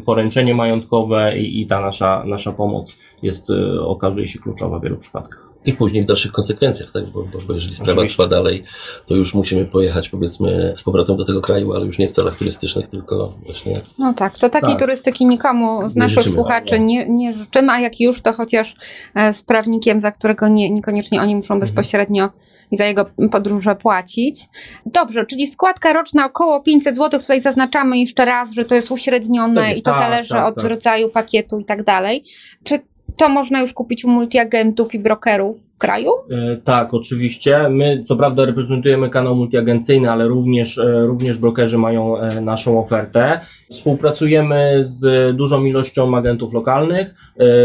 poręczenie 0.05 0.55
majątkowe 0.55 1.37
i, 1.37 1.61
i 1.61 1.67
ta 1.67 1.81
nasza, 1.81 2.23
nasza 2.25 2.51
pomoc 2.51 2.95
jest, 3.23 3.49
e, 3.49 3.81
okazuje 3.81 4.27
się 4.27 4.39
kluczowa 4.39 4.79
w 4.79 4.83
wielu 4.83 4.97
przypadkach. 4.97 5.49
I 5.65 5.73
później 5.73 6.03
w 6.03 6.05
dalszych 6.05 6.31
konsekwencjach, 6.31 6.91
tak? 6.91 7.07
Bo, 7.07 7.23
bo, 7.23 7.39
bo 7.47 7.53
jeżeli 7.53 7.75
sprawa 7.75 7.91
Oczywiście. 7.93 8.17
trwa 8.17 8.27
dalej, 8.27 8.63
to 9.07 9.15
już 9.15 9.33
musimy 9.33 9.65
pojechać 9.65 10.09
powiedzmy 10.09 10.73
z 10.75 10.83
powrotem 10.83 11.17
do 11.17 11.25
tego 11.25 11.41
kraju, 11.41 11.73
ale 11.73 11.85
już 11.85 11.97
nie 11.97 12.07
w 12.07 12.11
celach 12.11 12.37
turystycznych, 12.37 12.87
tylko 12.87 13.33
właśnie 13.45 13.75
No 13.97 14.13
tak, 14.13 14.37
to 14.37 14.49
takiej 14.49 14.73
Tak. 14.73 14.79
turystyki 14.79 15.25
nikomu 15.25 15.89
z 15.89 15.95
Nie 15.95 15.99
naszych 15.99 16.17
życzymy, 16.17 16.35
słuchaczy 16.35 16.79
nie, 16.79 17.09
nie 17.09 17.33
życzymy, 17.33 17.71
a 17.71 17.79
jak 17.79 17.99
już, 17.99 18.21
to 18.21 18.33
chociaż 18.33 18.75
e, 19.15 19.33
z 19.33 19.43
prawnikiem, 19.43 20.01
za 20.01 20.11
którego 20.11 20.47
nie, 20.47 20.69
niekoniecznie 20.69 21.21
oni 21.21 21.35
muszą 21.35 21.59
bezpośrednio 21.59 22.29
i 22.71 22.77
za 22.77 22.85
jego 22.85 23.05
podróże 23.31 23.75
płacić. 23.75 24.45
Dobrze, 24.85 25.25
czyli 25.25 25.47
składka 25.47 25.93
roczna 25.93 26.25
około 26.25 26.59
500 26.59 26.95
zł, 26.95 27.19
tutaj 27.19 27.41
zaznaczamy 27.41 27.97
jeszcze 27.97 28.25
raz, 28.25 28.51
że 28.53 28.65
to 28.65 28.75
jest 28.75 28.91
uśrednione 28.91 29.61
Tak 29.61 29.69
jest, 29.69 29.81
i 29.81 29.83
to 29.83 29.91
tak, 29.91 29.99
zależy 29.99 30.29
tak, 30.29 30.47
od 30.47 30.55
tak. 30.55 30.71
rodzaju 30.71 31.09
pakietu 31.09 31.59
i 31.59 31.65
tak 31.65 31.83
dalej. 31.83 32.23
Czy 32.63 32.79
to 33.17 33.29
można 33.29 33.61
już 33.61 33.73
kupić 33.73 34.05
u 34.05 34.09
multiagentów 34.09 34.95
i 34.95 34.99
brokerów 34.99 35.57
w 35.75 35.77
kraju? 35.77 36.11
E, 36.31 36.57
Tak, 36.57 36.93
oczywiście. 36.93 37.69
My 37.69 38.03
co 38.03 38.15
prawda 38.15 38.45
reprezentujemy 38.45 39.09
kanał 39.09 39.35
multiagencyjny, 39.35 40.11
ale 40.11 40.27
również, 40.27 40.77
e, 40.77 41.05
również 41.05 41.37
brokerzy 41.37 41.77
mają 41.77 42.17
e, 42.17 42.41
naszą 42.41 42.79
ofertę. 42.79 43.39
Współpracujemy 43.69 44.79
z 44.81 45.35
dużą 45.35 45.65
ilością 45.65 46.17
agentów 46.17 46.53
lokalnych, 46.53 47.15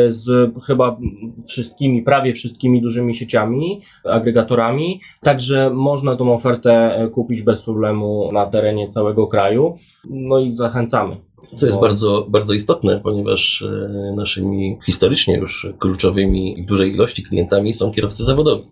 z 0.09 0.51
chyba 0.67 0.97
wszystkimi, 1.47 2.03
prawie 2.03 2.33
wszystkimi 2.33 2.83
dużymi 2.83 3.15
sieciami, 3.15 3.83
agregatorami. 4.05 5.01
Także 5.21 5.71
można 5.71 6.17
tą 6.17 6.35
ofertę 6.35 7.09
kupić 7.15 7.43
bez 7.43 7.63
problemu 7.63 8.33
na 8.33 8.47
terenie 8.47 8.89
całego 8.89 9.27
kraju. 9.27 9.77
No 10.11 10.39
i 10.39 10.55
zachęcamy. 10.55 11.17
Co 11.57 11.67
jest 11.67 11.79
bardzo, 11.79 12.27
bardzo 12.29 12.55
istotne, 12.55 13.01
ponieważ 13.01 13.63
e, 13.63 14.13
naszymi 14.17 14.79
historycznie 14.87 15.37
już 15.37 15.67
kluczowymi 15.79 16.63
w 16.63 16.67
dużej 16.67 16.93
ilości 16.93 17.23
klientami 17.23 17.75
są 17.75 17.93
kierowcy 17.93 18.25
zawodowi. 18.25 18.65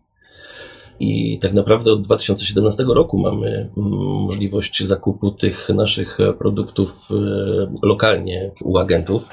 I 1.01 1.39
tak 1.39 1.53
naprawdę 1.53 1.93
od 1.93 2.03
2017 2.03 2.85
roku 2.89 3.19
mamy 3.19 3.71
mm, 3.77 3.93
możliwość 3.99 4.85
zakupu 4.85 5.31
tych 5.31 5.69
naszych 5.69 6.19
produktów 6.39 7.09
e, 7.11 7.87
lokalnie 7.87 8.51
u 8.63 8.79
agentów, 8.79 9.29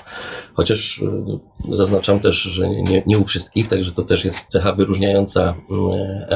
chociaż 0.53 1.03
e, 1.69 1.75
zaznaczam 1.75 2.19
też, 2.19 2.35
że 2.37 2.69
nie, 2.69 3.03
nie 3.07 3.17
u 3.19 3.23
wszystkich, 3.23 3.67
także 3.67 3.91
to 3.91 4.03
też 4.03 4.25
jest 4.25 4.45
cecha 4.47 4.73
wyróżniająca 4.73 5.55
mm, 5.71 5.89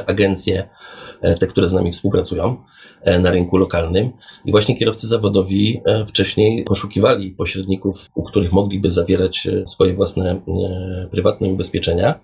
agencje, 0.08 0.70
te, 1.40 1.48
które 1.48 1.70
z 1.70 1.74
nami 1.74 1.92
współpracują 1.92 2.58
na 3.06 3.32
rynku 3.32 3.58
lokalnym. 3.58 4.12
I 4.46 4.52
właśnie 4.52 4.78
kierowcy 4.78 5.08
zawodowi 5.08 5.82
e, 5.86 6.06
wcześniej 6.06 6.64
poszukiwali 6.64 7.32
pośredników, 7.32 8.10
u 8.16 8.24
których 8.24 8.52
mogliby 8.52 8.92
zawierać 8.92 9.48
e, 9.48 9.68
swoje 9.68 9.94
własne 9.94 10.32
e, 10.32 11.08
prywatne 11.12 11.48
ubezpieczenia. 11.48 12.20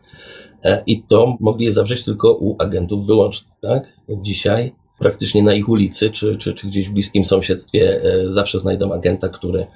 E, 0.63 0.83
I 0.87 1.03
to 1.03 1.37
mogli 1.39 1.65
je 1.65 1.73
zawrzeć 1.73 2.03
tylko 2.03 2.33
u 2.33 2.55
agentów 2.59 3.05
wyłącznie, 3.05 3.51
tak? 3.61 3.93
Dzisiaj 4.09 4.71
praktycznie 4.99 5.43
na 5.43 5.53
ich 5.53 5.69
ulicy, 5.69 6.09
czy, 6.09 6.37
czy, 6.37 6.53
czy 6.53 6.67
gdzieś 6.67 6.89
w 6.89 6.93
bliskim 6.93 7.25
sąsiedztwie 7.25 8.01
e, 8.03 8.33
zawsze 8.33 8.59
znajdą 8.59 8.93
agenta, 8.93 9.29
który, 9.29 9.67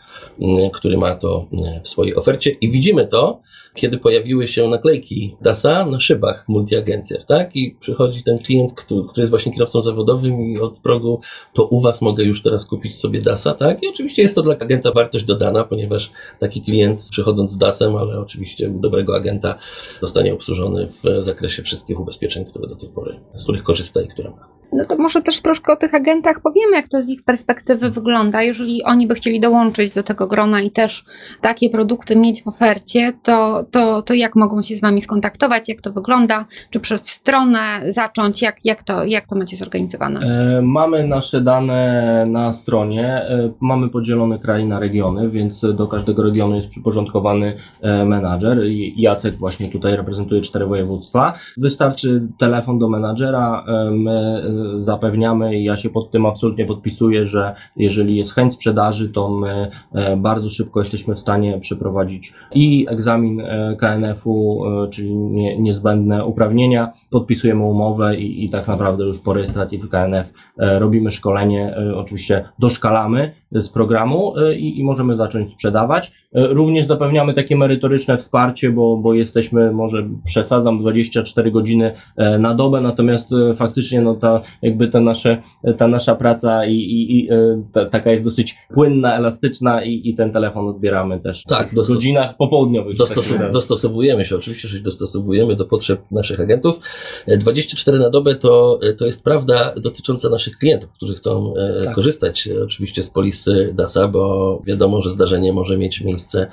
m, 0.42 0.70
który 0.74 0.98
ma 0.98 1.16
to 1.16 1.48
m, 1.54 1.60
w 1.84 1.90
swojej 1.90 2.16
ofercie. 2.16 2.52
I 2.52 2.72
widzimy 2.72 3.08
to, 3.08 3.42
kiedy 3.76 3.98
pojawiły 3.98 4.48
się 4.48 4.68
naklejki 4.68 5.36
DASA 5.42 5.86
na 5.86 6.00
szybach 6.00 6.46
multiagencjach, 6.48 7.26
tak? 7.26 7.56
I 7.56 7.78
przychodzi 7.80 8.24
ten 8.24 8.40
klient, 8.40 8.74
który, 8.74 9.08
który 9.08 9.22
jest 9.22 9.30
właśnie 9.30 9.54
kierowcą 9.54 9.82
zawodowym 9.82 10.42
i 10.42 10.60
od 10.60 10.80
progu 10.80 11.22
to 11.54 11.66
u 11.66 11.82
Was 11.82 12.02
mogę 12.02 12.24
już 12.24 12.42
teraz 12.42 12.66
kupić 12.66 12.96
sobie 12.96 13.22
DASA, 13.22 13.54
tak? 13.54 13.84
I 13.84 13.88
oczywiście 13.88 14.22
jest 14.22 14.36
to 14.36 14.42
dla 14.42 14.54
agenta 14.54 14.92
wartość 14.92 15.26
dodana, 15.26 15.64
ponieważ 15.64 16.12
taki 16.40 16.62
klient 16.62 17.08
przychodząc 17.12 17.52
z 17.52 17.58
DASem, 17.58 17.96
ale 17.96 18.20
oczywiście 18.20 18.70
dobrego 18.70 19.16
agenta 19.16 19.56
zostanie 20.02 20.34
obsłużony 20.34 20.88
w 20.88 21.24
zakresie 21.24 21.64
wszystkich 21.64 22.00
ubezpieczeń, 22.00 22.46
które 22.46 22.68
do 22.68 22.76
tej 22.76 22.90
pory, 22.90 23.20
z 23.36 23.44
których 23.44 23.64
korzysta 23.64 24.02
i 24.02 24.08
które 24.08 24.30
ma. 24.30 24.63
No 24.76 24.86
to 24.86 24.98
może 24.98 25.22
też 25.22 25.42
troszkę 25.42 25.74
o 25.74 25.76
tych 25.76 25.94
agentach 25.94 26.40
powiemy, 26.42 26.76
jak 26.76 26.88
to 26.88 27.02
z 27.02 27.10
ich 27.10 27.24
perspektywy 27.24 27.90
wygląda. 27.90 28.42
Jeżeli 28.42 28.84
oni 28.84 29.08
by 29.08 29.16
chcieli 29.16 29.40
dołączyć 29.40 29.92
do 29.92 30.04
tego 30.04 30.28
grona 30.28 30.62
i 30.62 30.72
też 30.72 31.04
takie 31.42 31.70
produkty 31.70 32.16
mieć 32.16 32.44
w 32.44 32.48
ofercie, 32.48 33.14
to, 33.24 33.66
to, 33.72 34.02
to 34.02 34.14
jak 34.14 34.36
mogą 34.36 34.62
się 34.62 34.76
z 34.76 34.82
Wami 34.82 35.02
skontaktować, 35.02 35.70
jak 35.70 35.82
to 35.82 35.92
wygląda, 35.92 36.46
czy 36.70 36.80
przez 36.80 37.10
stronę 37.10 37.60
zacząć, 37.88 38.42
jak, 38.42 38.56
jak, 38.66 38.84
to, 38.84 39.06
jak 39.06 39.28
to 39.28 39.36
macie 39.36 39.58
zorganizowane? 39.58 40.20
E, 40.20 40.62
Mamy 40.62 41.08
nasze 41.08 41.42
dane 41.42 42.26
na 42.30 42.54
stronie. 42.54 43.08
E, 43.08 43.52
Mamy 43.62 43.90
podzielone 43.90 44.40
kraje 44.40 44.66
na 44.66 44.80
regiony, 44.80 45.30
więc 45.30 45.66
do 45.74 45.88
każdego 45.88 46.24
regionu 46.24 46.56
jest 46.56 46.68
przyporządkowany 46.68 47.58
e, 47.82 48.06
menadżer. 48.06 48.58
Jacek 48.96 49.36
właśnie 49.36 49.68
tutaj 49.68 49.96
reprezentuje 49.96 50.42
cztery 50.42 50.66
województwa. 50.66 51.34
Wystarczy 51.58 52.28
telefon 52.38 52.80
do 52.80 52.90
menadżera. 52.90 53.66
My 53.92 54.44
zapewniamy 54.78 55.60
i 55.60 55.64
ja 55.64 55.78
się 55.78 55.90
pod 55.90 56.12
tym 56.12 56.26
absolutnie 56.26 56.66
podpisuję, 56.66 57.28
że 57.28 57.56
jeżeli 57.78 58.16
jest 58.16 58.34
chęć 58.34 58.54
sprzedaży, 58.54 59.10
to 59.10 59.30
my 59.30 59.72
e, 59.94 60.18
bardzo 60.18 60.50
szybko 60.50 60.80
jesteśmy 60.80 61.16
w 61.16 61.20
stanie 61.20 61.60
przeprowadzić 61.60 62.34
i 62.56 62.86
egzamin 62.90 63.42
e, 63.42 63.76
KNF-u, 63.80 64.64
e, 64.66 64.90
czyli 64.90 65.16
nie, 65.16 65.58
niezbędne 65.58 66.26
uprawnienia, 66.26 66.92
podpisujemy 67.10 67.64
umowę 67.64 68.18
i, 68.18 68.46
i 68.46 68.50
tak 68.50 68.68
naprawdę 68.68 69.04
już 69.04 69.20
po 69.20 69.34
rejestracji 69.34 69.78
w 69.78 69.90
KNF 69.90 70.34
robimy 70.58 71.12
szkolenie, 71.12 71.76
oczywiście 71.96 72.46
doszkalamy 72.60 73.34
z 73.52 73.70
programu 73.70 74.34
i, 74.58 74.80
i 74.80 74.84
możemy 74.84 75.18
zacząć 75.18 75.52
sprzedawać. 75.52 76.12
Również 76.34 76.86
zapewniamy 76.86 77.34
takie 77.34 77.58
merytoryczne 77.58 78.18
wsparcie, 78.18 78.72
bo, 78.72 78.98
bo 78.98 79.14
jesteśmy, 79.14 79.72
może 79.72 80.10
przesadzam, 80.26 80.80
24 80.80 81.52
godziny 81.52 81.94
na 82.40 82.54
dobę, 82.54 82.82
natomiast 82.82 83.30
faktycznie 83.56 84.02
no 84.02 84.16
ta, 84.16 84.42
jakby 84.62 84.88
ta, 84.88 85.00
nasze, 85.00 85.42
ta 85.78 85.88
nasza 85.88 86.16
praca 86.16 86.66
i, 86.66 86.74
i, 86.74 87.20
i 87.20 87.32
e, 87.32 87.64
ta, 87.74 87.86
taka 87.86 88.12
jest 88.12 88.24
dosyć 88.24 88.56
płynna, 88.74 89.18
elastyczna 89.18 89.84
i, 89.84 90.02
i 90.10 90.16
ten 90.16 90.32
telefon 90.32 90.68
odbieramy 90.68 91.20
też 91.20 91.44
Tak, 91.44 91.70
w 91.72 91.76
dostos- 91.76 91.94
godzinach 91.96 92.38
popołudniowych. 92.38 92.96
że 92.98 93.06
tak 93.06 93.52
dostosowujemy 93.52 94.26
się, 94.26 94.36
oczywiście, 94.36 94.68
że 94.68 94.78
się 94.78 94.84
dostosowujemy 94.84 95.56
do 95.56 95.66
potrzeb 95.66 96.02
naszych 96.12 96.40
agentów. 96.40 96.80
E, 97.28 97.38
24 97.38 98.00
na 98.00 98.10
dobę 98.10 98.36
to, 98.36 98.80
e, 98.90 98.94
to 98.94 99.06
jest 99.06 99.24
prawda 99.24 99.74
dotycząca 99.82 100.30
naszych 100.30 100.58
klientów, 100.58 100.90
którzy 100.92 101.14
chcą 101.14 101.54
e, 101.56 101.86
Tak. 101.86 101.96
korzystać 101.96 102.48
e, 102.48 102.64
oczywiście 102.64 103.04
z 103.04 103.10
polisy 103.10 103.74
DASA, 103.78 104.08
bo 104.08 104.62
wiadomo, 104.66 105.02
że 105.02 105.10
zdarzenie 105.10 105.54
może 105.54 105.78
mieć 105.78 106.02
miejsce 106.02 106.48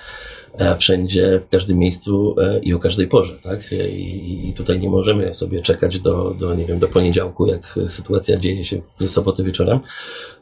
e, 0.50 0.50
wszędzie, 0.79 1.41
w 1.45 1.49
każdym 1.49 1.79
miejscu 1.79 2.37
e, 2.41 2.59
i 2.59 2.75
o 2.75 2.79
każdej 2.79 3.09
porze, 3.09 3.35
tak? 3.43 3.61
E, 3.73 3.89
I, 3.89 4.49
I 4.49 4.53
tutaj 4.53 4.81
nie 4.81 4.91
możemy 4.91 5.35
sobie 5.35 5.63
czekać 5.63 6.01
do, 6.01 6.35
do, 6.39 6.55
nie 6.55 6.65
wiem, 6.65 6.79
do 6.79 6.89
poniedziałku, 6.89 7.47
jak 7.47 7.79
sytuacja 7.87 8.37
dzieje 8.37 8.65
się 8.65 8.83
w 9.01 9.09
sobotę 9.09 9.45
wieczorem, 9.45 9.81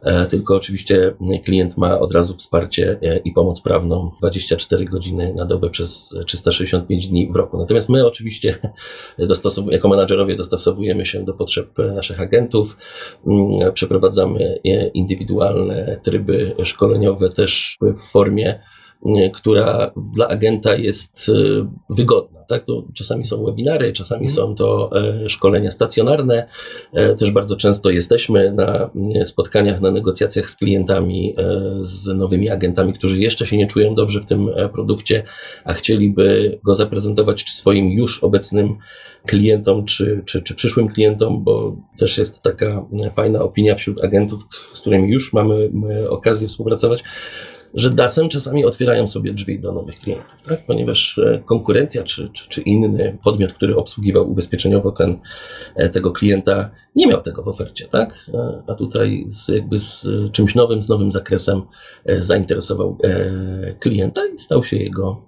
e, 0.02 0.26
tylko 0.26 0.56
oczywiście 0.56 1.14
klient 1.44 1.76
ma 1.76 1.98
od 1.98 2.12
razu 2.12 2.36
wsparcie 2.36 2.98
e, 3.02 3.16
i 3.16 3.32
pomoc 3.32 3.60
prawną 3.60 4.10
24 4.18 4.84
godziny 4.84 5.34
na 5.34 5.44
dobę 5.44 5.70
przez 5.70 6.16
365 6.26 7.08
dni 7.08 7.32
w 7.32 7.36
roku. 7.36 7.58
Natomiast 7.58 7.88
my 7.88 8.06
oczywiście 8.06 8.58
jako 9.70 9.88
menadżerowie 9.88 10.36
dostosowujemy 10.36 11.06
się 11.06 11.24
do 11.24 11.34
potrzeb 11.34 11.78
e, 11.78 11.82
naszych 11.82 12.20
agentów, 12.20 12.76
mm, 13.26 13.72
przeprowadzamy 13.72 14.60
e, 14.64 14.88
indywidualne 14.88 16.00
tryby 16.02 16.54
szkoleniowe 16.64 17.30
też 17.30 17.76
w 17.80 18.10
formie 18.10 18.48
e, 18.48 18.77
która 19.32 19.90
dla 20.14 20.28
agenta 20.28 20.74
jest 20.74 21.26
e, 21.28 21.68
wygodna. 21.90 22.38
Tak? 22.48 22.64
To 22.64 22.84
czasami 22.94 23.24
są 23.24 23.44
webinary, 23.44 23.92
czasami 23.92 24.26
Mhm. 24.26 24.37
są 24.37 24.54
to 24.54 24.90
e, 25.24 25.28
szkolenia 25.28 25.72
stacjonarne. 25.72 26.48
E, 26.92 27.14
Też 27.14 27.30
bardzo 27.30 27.56
często 27.56 27.90
jesteśmy 27.90 28.52
na 28.52 28.90
e, 29.20 29.26
spotkaniach, 29.26 29.80
na 29.80 29.90
negocjacjach 29.90 30.50
z 30.50 30.56
klientami, 30.56 31.34
e, 31.38 31.61
z 31.82 32.06
nowymi 32.06 32.50
agentami, 32.50 32.92
którzy 32.92 33.18
jeszcze 33.18 33.46
się 33.46 33.56
nie 33.56 33.66
czują 33.66 33.94
dobrze 33.94 34.20
w 34.20 34.26
tym 34.26 34.50
produkcie, 34.72 35.22
a 35.64 35.72
chcieliby 35.72 36.58
go 36.64 36.74
zaprezentować 36.74 37.44
czy 37.44 37.56
swoim 37.56 37.90
już 37.90 38.24
obecnym 38.24 38.76
klientom, 39.26 39.84
czy, 39.84 40.22
czy, 40.26 40.42
czy 40.42 40.54
przyszłym 40.54 40.88
klientom, 40.88 41.44
bo 41.44 41.76
też 41.98 42.18
jest 42.18 42.42
taka 42.42 42.87
fajna 43.14 43.42
opinia 43.42 43.74
wśród 43.74 44.04
agentów, 44.04 44.42
z 44.74 44.80
którymi 44.80 45.12
już 45.12 45.32
mamy 45.32 45.70
okazję 46.08 46.48
współpracować, 46.48 47.04
że 47.74 47.90
DASem 47.90 48.28
czasami 48.28 48.64
otwierają 48.64 49.07
sobie 49.07 49.33
drzwi 49.33 49.61
do 49.61 49.72
nowych 49.72 50.00
klientów, 50.00 50.42
tak? 50.48 50.66
ponieważ 50.66 51.18
e, 51.18 51.42
konkurencja 51.44 52.02
czy, 52.02 52.28
czy, 52.33 52.48
czy 52.48 52.61
inny 52.61 53.18
podmiot, 53.24 53.52
który 53.52 53.76
obsługiwał 53.76 54.31
ubezpieczeniowo 54.31 54.92
ten, 54.92 55.18
e, 55.76 55.88
tego 55.88 56.12
klienta, 56.12 56.70
nie 56.96 57.07
miał 57.07 57.22
tego 57.22 57.42
w 57.42 57.48
ofercie, 57.48 57.87
tak? 57.87 58.26
E, 58.35 58.62
A 58.66 58.74
tutaj 58.74 59.24
z, 59.26 59.48
jakby 59.48 59.81
z 59.81 60.07
czymś 60.33 60.54
nowym, 60.54 60.83
z 60.83 60.88
nowym 60.88 61.12
zakresem 61.12 61.62
zainteresował 62.20 62.98
klienta 63.81 64.20
i 64.35 64.38
stał 64.38 64.64
się 64.64 64.76
jego, 64.76 65.22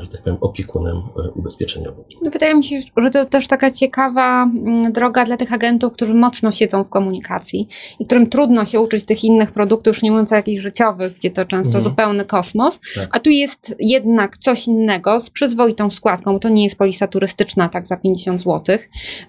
że 0.00 0.06
tak 0.12 0.22
powiem, 0.22 0.38
opiekunem 0.40 0.96
e, 0.96 1.30
ubezpieczeniowym. 1.30 2.04
No, 2.24 2.30
Wydaje 2.30 2.54
mi 2.54 2.64
się, 2.64 2.80
że 2.96 3.10
to 3.10 3.24
też 3.24 3.48
taka 3.48 3.70
ciekawa 3.70 4.42
mm, 4.42 4.92
droga 4.92 5.24
dla 5.24 5.36
tych 5.36 5.52
agentów, 5.52 5.92
którzy 5.92 6.14
mocno 6.14 6.52
siedzą 6.52 6.84
w 6.84 6.90
komunikacji 6.90 7.68
i 7.98 8.04
którym 8.06 8.26
trudno 8.26 8.64
się 8.66 8.80
uczyć 8.80 9.04
tych 9.04 9.24
innych 9.24 9.52
produktów, 9.52 9.94
już 9.94 10.02
nie 10.02 10.10
mówiąc 10.10 10.32
o 10.32 10.36
jakichś 10.36 10.62
życiowych, 10.62 11.14
gdzie 11.14 11.30
to 11.30 11.44
często 11.44 11.78
Mhm. 11.78 11.84
zupełny 11.84 12.24
kosmos. 12.24 12.80
Tak. 12.94 13.08
A 13.10 13.20
tu 13.20 13.30
jest 13.30 13.74
jednak 13.78 14.36
coś 14.36 14.66
innego 14.66 15.18
z 15.18 15.30
przyzwoitą 15.30 15.90
składką, 15.90 16.32
bo 16.32 16.38
to 16.38 16.48
nie 16.48 16.64
jest 16.64 16.78
polisa 16.78 17.06
turystyczna 17.06 17.68
tak 17.68 17.86
za 17.86 17.96
50 17.96 18.42
zł, 18.42 18.76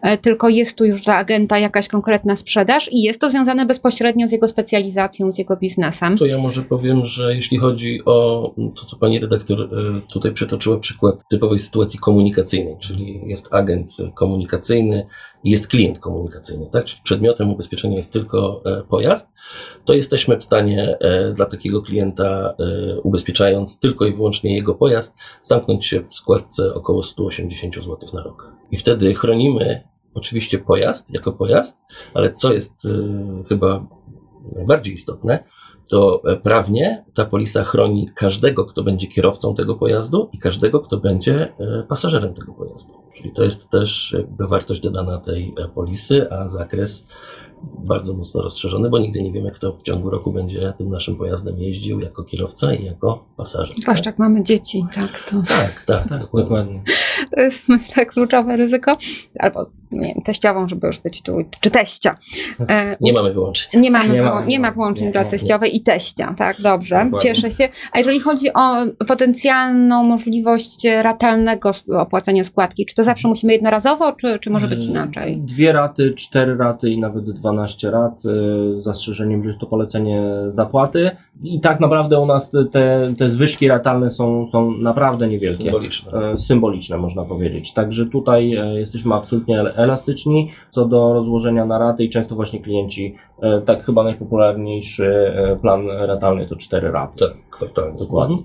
e, 0.02 0.18
tylko 0.18 0.50
jest 0.50 0.78
tu 0.78 0.86
już 0.86 1.04
dla 1.04 1.16
agenta 1.16 1.60
jakaś 1.60 1.88
konkretna 1.88 2.36
sprzedaż 2.36 2.90
i 2.92 3.02
jest 3.02 3.22
to 3.22 3.30
związane 3.30 3.66
bezpośrednio 3.66 4.28
z 4.28 4.32
jego 4.32 4.48
specjalizacją, 4.48 5.32
z 5.32 5.38
jego 5.38 5.58
biznesem. 5.58 6.18
To 6.18 6.26
ja 6.26 6.38
może 6.38 6.62
powiem, 6.62 7.06
że 7.06 7.36
jeśli 7.36 7.58
chodzi 7.58 8.00
o 8.06 8.54
to, 8.76 8.86
co 8.86 8.98
pani 8.98 9.20
redaktor 9.20 9.60
e, 9.62 9.93
tutaj 10.02 10.32
przytoczyła, 10.34 10.80
przykład 10.80 11.30
typowej 11.30 11.60
sytuacji 11.60 12.00
komunikacyjnej, 12.00 12.78
czyli 12.80 13.22
jest 13.26 13.48
agent 13.52 13.92
komunikacyjny 14.16 15.08
i 15.44 15.50
jest 15.50 15.68
klient 15.68 16.00
komunikacyjny, 16.00 16.70
tak? 16.72 16.86
Czyli 16.86 17.02
przedmiotem 17.04 17.50
ubezpieczenia 17.50 17.98
jest 17.98 18.14
tylko 18.14 18.62
e, 18.66 18.84
pojazd, 18.84 19.32
to 19.86 19.94
jesteśmy 19.94 20.38
w 20.38 20.44
stanie 20.44 20.98
e, 21.00 21.34
dla 21.34 21.46
takiego 21.46 21.82
klienta, 21.82 22.24
e, 22.60 23.00
ubezpieczając 23.00 23.80
tylko 23.80 24.06
i 24.06 24.14
wyłącznie 24.14 24.56
jego 24.56 24.76
pojazd, 24.76 25.16
zamknąć 25.44 25.86
się 25.86 26.04
w 26.10 26.16
składce 26.16 26.74
około 26.74 27.04
180 27.04 27.76
zł 27.76 27.98
na 28.14 28.24
rok. 28.24 28.52
I 28.72 28.78
wtedy 28.78 29.14
chronimy 29.14 29.88
oczywiście 30.14 30.60
pojazd 30.60 31.14
jako 31.14 31.32
pojazd, 31.32 31.82
ale 32.14 32.32
co 32.32 32.54
jest 32.54 32.74
chyba 33.50 33.88
najbardziej 34.56 34.94
istotne, 34.94 35.44
to 35.90 36.22
e, 36.26 36.38
prawnie 36.38 37.06
ta 37.14 37.26
polisa 37.26 37.64
chroni 37.64 38.10
każdego, 38.16 38.66
kto 38.66 38.84
będzie 38.84 39.08
kierowcą 39.08 39.56
tego 39.56 39.76
pojazdu 39.76 40.30
i 40.34 40.38
każdego, 40.38 40.80
kto 40.80 40.98
będzie 40.98 41.54
e, 41.60 41.84
pasażerem 41.90 42.34
tego 42.34 42.54
pojazdu. 42.54 42.94
Czyli 43.18 43.32
to 43.32 43.44
jest 43.44 43.70
też 43.70 44.16
jakby 44.18 44.48
wartość 44.48 44.82
dodana 44.82 45.18
tej 45.18 45.54
e, 45.58 45.68
polisy, 45.68 46.32
a 46.32 46.48
zakres 46.48 47.08
bardzo 47.64 48.14
mocno 48.14 48.42
rozszerzony, 48.42 48.90
bo 48.90 49.00
nigdy 49.00 49.24
nie 49.24 49.32
wiemy, 49.32 49.52
kto 49.52 49.74
w 49.74 49.84
ciągu 49.84 50.10
roku 50.10 50.32
będzie 50.32 50.74
tym 50.78 50.90
naszym 50.90 51.16
pojazdem 51.16 51.60
jeździł 51.60 52.00
jako 52.00 52.24
kierowca 52.24 52.74
i 52.74 52.86
jako 52.86 53.26
pasażer. 53.38 53.76
Zwłaszcza 53.82 54.10
jak 54.10 54.20
mamy 54.20 54.44
dzieci, 54.44 54.86
tak, 54.96 55.22
to, 55.22 55.42
Tak, 55.48 55.84
tak, 55.86 56.10
Tak, 56.10 56.22
dokładnie. 56.22 56.44
dokładnie. 56.44 56.84
to 57.36 57.42
jest 57.42 57.70
myślę 57.70 58.06
kluczowe 58.06 58.58
ryzyko. 58.58 58.98
Albo, 59.40 59.66
nie 59.94 60.08
wiem, 60.14 60.22
teściową, 60.26 60.70
żeby 60.70 60.88
już 60.88 60.98
być 61.00 61.22
tu, 61.22 61.38
czy 61.62 61.70
teścia. 61.70 62.18
E, 62.70 62.98
Nie 63.02 63.14
mamy 63.14 63.34
wyłączeń. 63.34 63.82
Nie, 63.82 63.92
mamy 63.92 64.10
Nie 64.14 64.22
wyłą- 64.22 64.34
ma- 64.34 64.46
nie 64.46 64.60
ma 64.60 64.72
wyłączeń 64.72 65.06
nie, 65.06 65.12
dla 65.12 65.24
nie, 65.24 65.30
teściowej 65.30 65.76
i 65.76 65.82
teścia, 65.82 66.36
tak, 66.38 66.62
dobrze, 66.62 66.96
Dokładnie. 66.96 67.20
cieszę 67.20 67.52
się. 67.52 67.70
A 67.92 67.98
jeżeli 67.98 68.20
chodzi 68.20 68.54
o 68.54 68.76
potencjalną 69.08 70.04
możliwość 70.04 70.88
ratalnego 71.02 71.72
opłacenia 71.98 72.44
składki, 72.44 72.86
czy 72.86 72.96
to 72.96 73.04
zawsze 73.04 73.28
musimy 73.28 73.54
jednorazowo, 73.54 74.12
czy, 74.14 74.40
czy 74.40 74.50
może 74.50 74.68
być 74.68 74.86
inaczej? 74.86 75.38
Dwie 75.42 75.72
raty, 75.72 76.14
cztery 76.18 76.58
raty 76.58 76.90
i 76.90 77.00
nawet 77.00 77.32
12 77.32 77.92
rat, 77.92 78.14
y, 78.26 78.82
z 78.82 78.84
zastrzeżeniem, 78.84 79.44
że 79.44 79.50
jest 79.50 79.60
to 79.62 79.66
polecenie 79.68 80.24
zapłaty. 80.52 81.12
I 81.44 81.62
tak 81.62 81.80
naprawdę 81.80 82.20
u 82.20 82.26
nas 82.26 82.52
te- 82.52 83.14
te, 83.18 83.30
zwyżki 83.30 83.68
ratalne 83.68 84.12
są, 84.12 84.48
są 84.52 84.72
naprawdę 84.72 85.28
niewielkie. 85.28 85.64
Symboliczne. 85.64 86.12
E, 86.32 86.40
symboliczne, 86.40 86.98
można 86.98 87.26
powiedzieć. 87.26 87.74
Także 87.74 88.06
tutaj 88.06 88.56
e, 88.56 88.80
jesteśmy 88.80 89.16
absolutnie 89.16 89.62
elastyczni 89.84 90.52
co 90.70 90.86
do 90.86 91.14
rozłożenia 91.14 91.66
na 91.66 91.80
raty 91.80 92.04
i 92.04 92.10
często 92.10 92.36
właśnie 92.36 92.62
klienci, 92.62 93.16
e, 93.42 93.62
tak 93.62 93.84
chyba 93.84 94.04
najpopularniejszy 94.04 95.08
e, 95.08 95.56
plan 95.56 95.88
ratalny 95.88 96.48
to 96.48 96.56
4 96.56 96.92
raty. 96.92 97.20
Tak, 97.20 97.38
kwartalnie. 97.50 98.00
Dokładnie. 98.00 98.38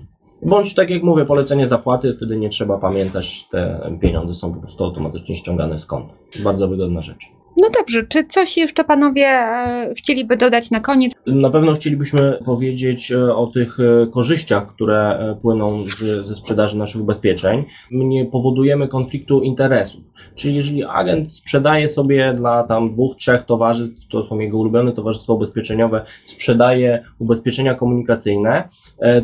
Bądź 0.45 0.75
tak 0.75 0.89
jak 0.89 1.03
mówię, 1.03 1.25
polecenie 1.25 1.67
zapłaty, 1.67 2.13
wtedy 2.13 2.37
nie 2.37 2.49
trzeba 2.49 2.77
pamiętać, 2.77 3.47
te 3.49 3.91
pieniądze 4.01 4.35
są 4.35 4.53
po 4.53 4.59
prostu 4.59 4.83
automatycznie 4.83 5.35
ściągane 5.35 5.79
z 5.79 5.85
konta. 5.85 6.13
Bardzo 6.43 6.67
wygodna 6.67 7.01
rzecz. 7.01 7.38
No 7.61 7.69
dobrze, 7.79 8.03
czy 8.03 8.25
coś 8.25 8.57
jeszcze 8.57 8.83
panowie 8.83 9.27
e, 9.27 9.93
chcieliby 9.97 10.37
dodać 10.37 10.71
na 10.71 10.79
koniec? 10.79 11.11
Na 11.25 11.49
pewno 11.49 11.73
chcielibyśmy 11.73 12.39
powiedzieć 12.45 13.11
e, 13.11 13.35
o 13.35 13.47
tych 13.47 13.77
e, 13.79 14.07
korzyściach, 14.07 14.67
które 14.67 15.35
płyną 15.41 15.83
z, 15.83 16.27
ze 16.27 16.35
sprzedaży 16.35 16.77
naszych 16.77 17.01
ubezpieczeń. 17.01 17.65
My 17.91 18.05
nie 18.05 18.25
powodujemy 18.25 18.87
konfliktu 18.87 19.41
interesów. 19.41 20.01
Czyli 20.35 20.55
jeżeli 20.55 20.83
agent 20.83 21.31
sprzedaje 21.33 21.89
sobie 21.89 22.33
dla 22.33 22.63
tam 22.63 22.93
dwóch, 22.93 23.15
trzech 23.15 23.43
towarzystw, 23.43 24.07
to 24.11 24.27
są 24.27 24.39
jego 24.39 24.57
ulubione 24.57 24.91
towarzystwa 24.91 25.33
ubezpieczeniowe, 25.33 26.05
sprzedaje 26.25 27.03
ubezpieczenia 27.19 27.75
komunikacyjne, 27.75 28.69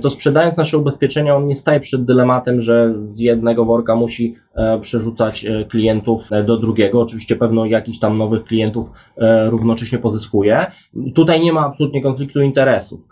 to 0.02 0.10
sprzedając 0.10 0.58
nasze 0.58 0.78
ubezpieczenia, 0.78 1.36
on 1.36 1.48
nie 1.48 1.56
staje 1.56 1.80
przed 1.80 2.06
dylematem, 2.06 2.62
że 2.62 2.94
z 3.14 3.20
jednego 3.20 3.66
worka 3.66 3.96
musi 3.96 4.36
przerzucać 4.82 5.46
e, 5.46 5.66
klientów 5.66 6.32
e, 6.32 6.44
do 6.44 6.58
drugiego. 6.58 7.02
Oczywiście 7.02 7.36
pewno 7.36 7.66
jakiś 7.66 8.00
tam 8.00 8.18
nowych 8.18 8.44
klientów 8.44 8.92
e, 9.18 9.50
równocześnie 9.50 9.98
pozyskuje. 10.00 10.72
Tutaj 11.16 11.42
nie 11.42 11.54
ma 11.54 11.66
absolutnie 11.66 12.02
konfliktu 12.02 12.42
interesów. 12.42 13.08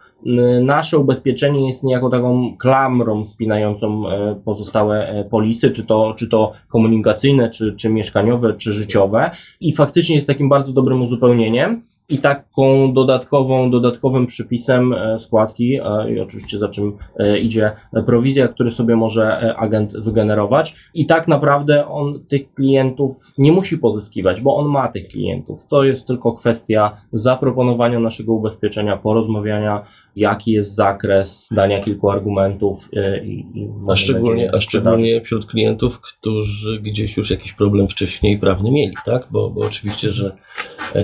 Nasze 0.62 0.98
ubezpieczenie 0.98 1.68
jest 1.68 1.84
niejako 1.84 2.10
taką 2.10 2.58
klamrą 2.58 3.26
spinającą 3.26 4.10
e, 4.10 4.36
pozostałe 4.46 5.08
e, 5.08 5.24
polisy, 5.24 5.72
czy 5.72 5.86
to, 5.86 6.14
czy 6.18 6.28
to 6.28 6.52
komunikacyjne, 6.70 7.50
czy, 7.50 7.74
czy 7.76 7.90
mieszkaniowe, 7.90 8.54
czy 8.54 8.72
życiowe 8.72 9.32
i 9.60 9.74
faktycznie 9.74 10.16
jest 10.16 10.28
takim 10.28 10.50
bardzo 10.50 10.74
dobrym 10.74 11.02
uzupełnieniem 11.02 11.82
i 12.10 12.18
taką 12.18 12.94
dodatkową, 12.94 13.72
dodatkowym 13.72 14.26
przypisem 14.26 14.94
e, 14.94 15.20
składki 15.20 15.76
e, 15.76 16.14
i 16.14 16.20
oczywiście 16.20 16.60
za 16.60 16.70
czym 16.70 16.98
e, 17.20 17.40
idzie 17.40 17.72
prowizja, 18.06 18.48
który 18.48 18.72
sobie 18.72 18.96
może 18.96 19.56
agent 19.58 19.98
wygenerować 19.98 20.76
i 20.94 21.06
tak 21.06 21.28
naprawdę 21.28 21.88
on 21.88 22.26
tych 22.26 22.54
klientów 22.54 23.34
nie 23.38 23.52
musi 23.52 23.78
pozyskiwać, 23.78 24.42
bo 24.42 24.56
on 24.56 24.68
ma 24.68 24.88
tych 24.88 25.08
klientów. 25.08 25.68
To 25.68 25.84
jest 25.84 26.08
tylko 26.08 26.34
kwestia 26.34 26.98
zaproponowania 27.12 28.00
naszego 28.00 28.34
ubezpieczenia, 28.34 28.98
porozmawiania, 28.98 29.84
jaki 30.16 30.52
jest 30.52 30.76
zakres, 30.76 31.48
dania 31.52 31.84
kilku 31.84 32.10
argumentów 32.12 32.90
e, 32.96 33.26
i, 33.26 33.40
i 33.54 33.70
A 33.90 33.96
szczególnie, 33.96 34.56
a 34.56 34.62
szczególnie 34.62 35.22
wśród 35.22 35.46
klientów, 35.46 36.02
którzy 36.02 36.80
gdzieś 36.82 37.18
już 37.18 37.32
jakiś 37.32 37.54
problem 37.54 37.88
wcześniej 37.88 38.40
prawny 38.40 38.72
mieli, 38.72 38.94
tak? 39.06 39.28
Bo, 39.32 39.50
bo 39.50 39.62
oczywiście, 39.62 40.12
że 40.12 40.38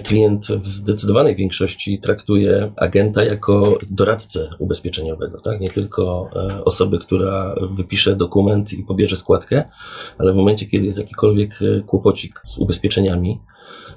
klient 0.04 0.48
w 0.48 0.67
zdecydowanej 0.67 1.36
większości 1.36 2.00
traktuje 2.00 2.72
agenta 2.78 3.24
jako 3.24 3.78
doradcę 3.89 4.50
ubezpieczeniowego, 4.60 5.41
tak? 5.41 5.60
Nie 5.60 5.69
tylko 5.69 6.30
e, 6.36 6.63
osobę, 6.65 6.98
która 6.98 7.56
wypisze 7.72 8.15
dokument 8.15 8.74
i 8.74 8.84
pobierze 8.84 9.17
składkę, 9.17 9.63
ale 10.17 10.34
w 10.34 10.36
momencie, 10.36 10.65
kiedy 10.65 10.86
jest 10.86 11.00
jakikolwiek 11.00 11.60
e, 11.62 11.82
kłopocik 11.82 12.41
z 12.45 12.58
ubezpieczeniami, 12.58 13.39